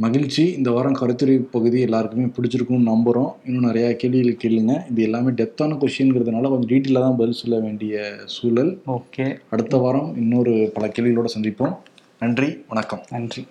மகிழ்ச்சி. 0.00 0.52
இந்த 0.52 0.70
வாரம் 0.70 0.92
கருத்துரை 0.92 1.38
பகுதி 1.38 1.80
எல்லாருக்குமே 1.80 2.24
பிடிச்சிருக்கும்னு 2.24 2.88
நம்புகிறோம் 2.88 3.32
இன்னும் 3.46 3.72
நிறையா 3.72 3.92
கேள்விகள் 3.92 4.36
கேளுங்க. 4.42 4.90
இது 4.90 5.02
எல்லாமே 5.02 5.30
டெப்த்தான 5.30 5.74
கொஷின்ங்கிறதுனால 5.74 6.48
கொஞ்சம் 6.48 6.68
டீட்டெயிலாக 6.68 7.00
தான் 7.00 7.16
பதில் 7.16 7.32
சொல்ல 7.32 7.58
வேண்டிய 7.58 8.14
சூழல். 8.24 8.80
ஓகே 8.86 9.36
அடுத்த 9.50 9.76
வாரம் 9.76 10.16
இன்னொரு 10.16 10.70
பல 10.74 10.92
கேள்விகளோட 10.98 11.24
சந்திப்போம். 11.38 11.76
நன்றி. 12.18 12.56
வணக்கம். 12.68 13.00
நன்றி. 13.10 13.46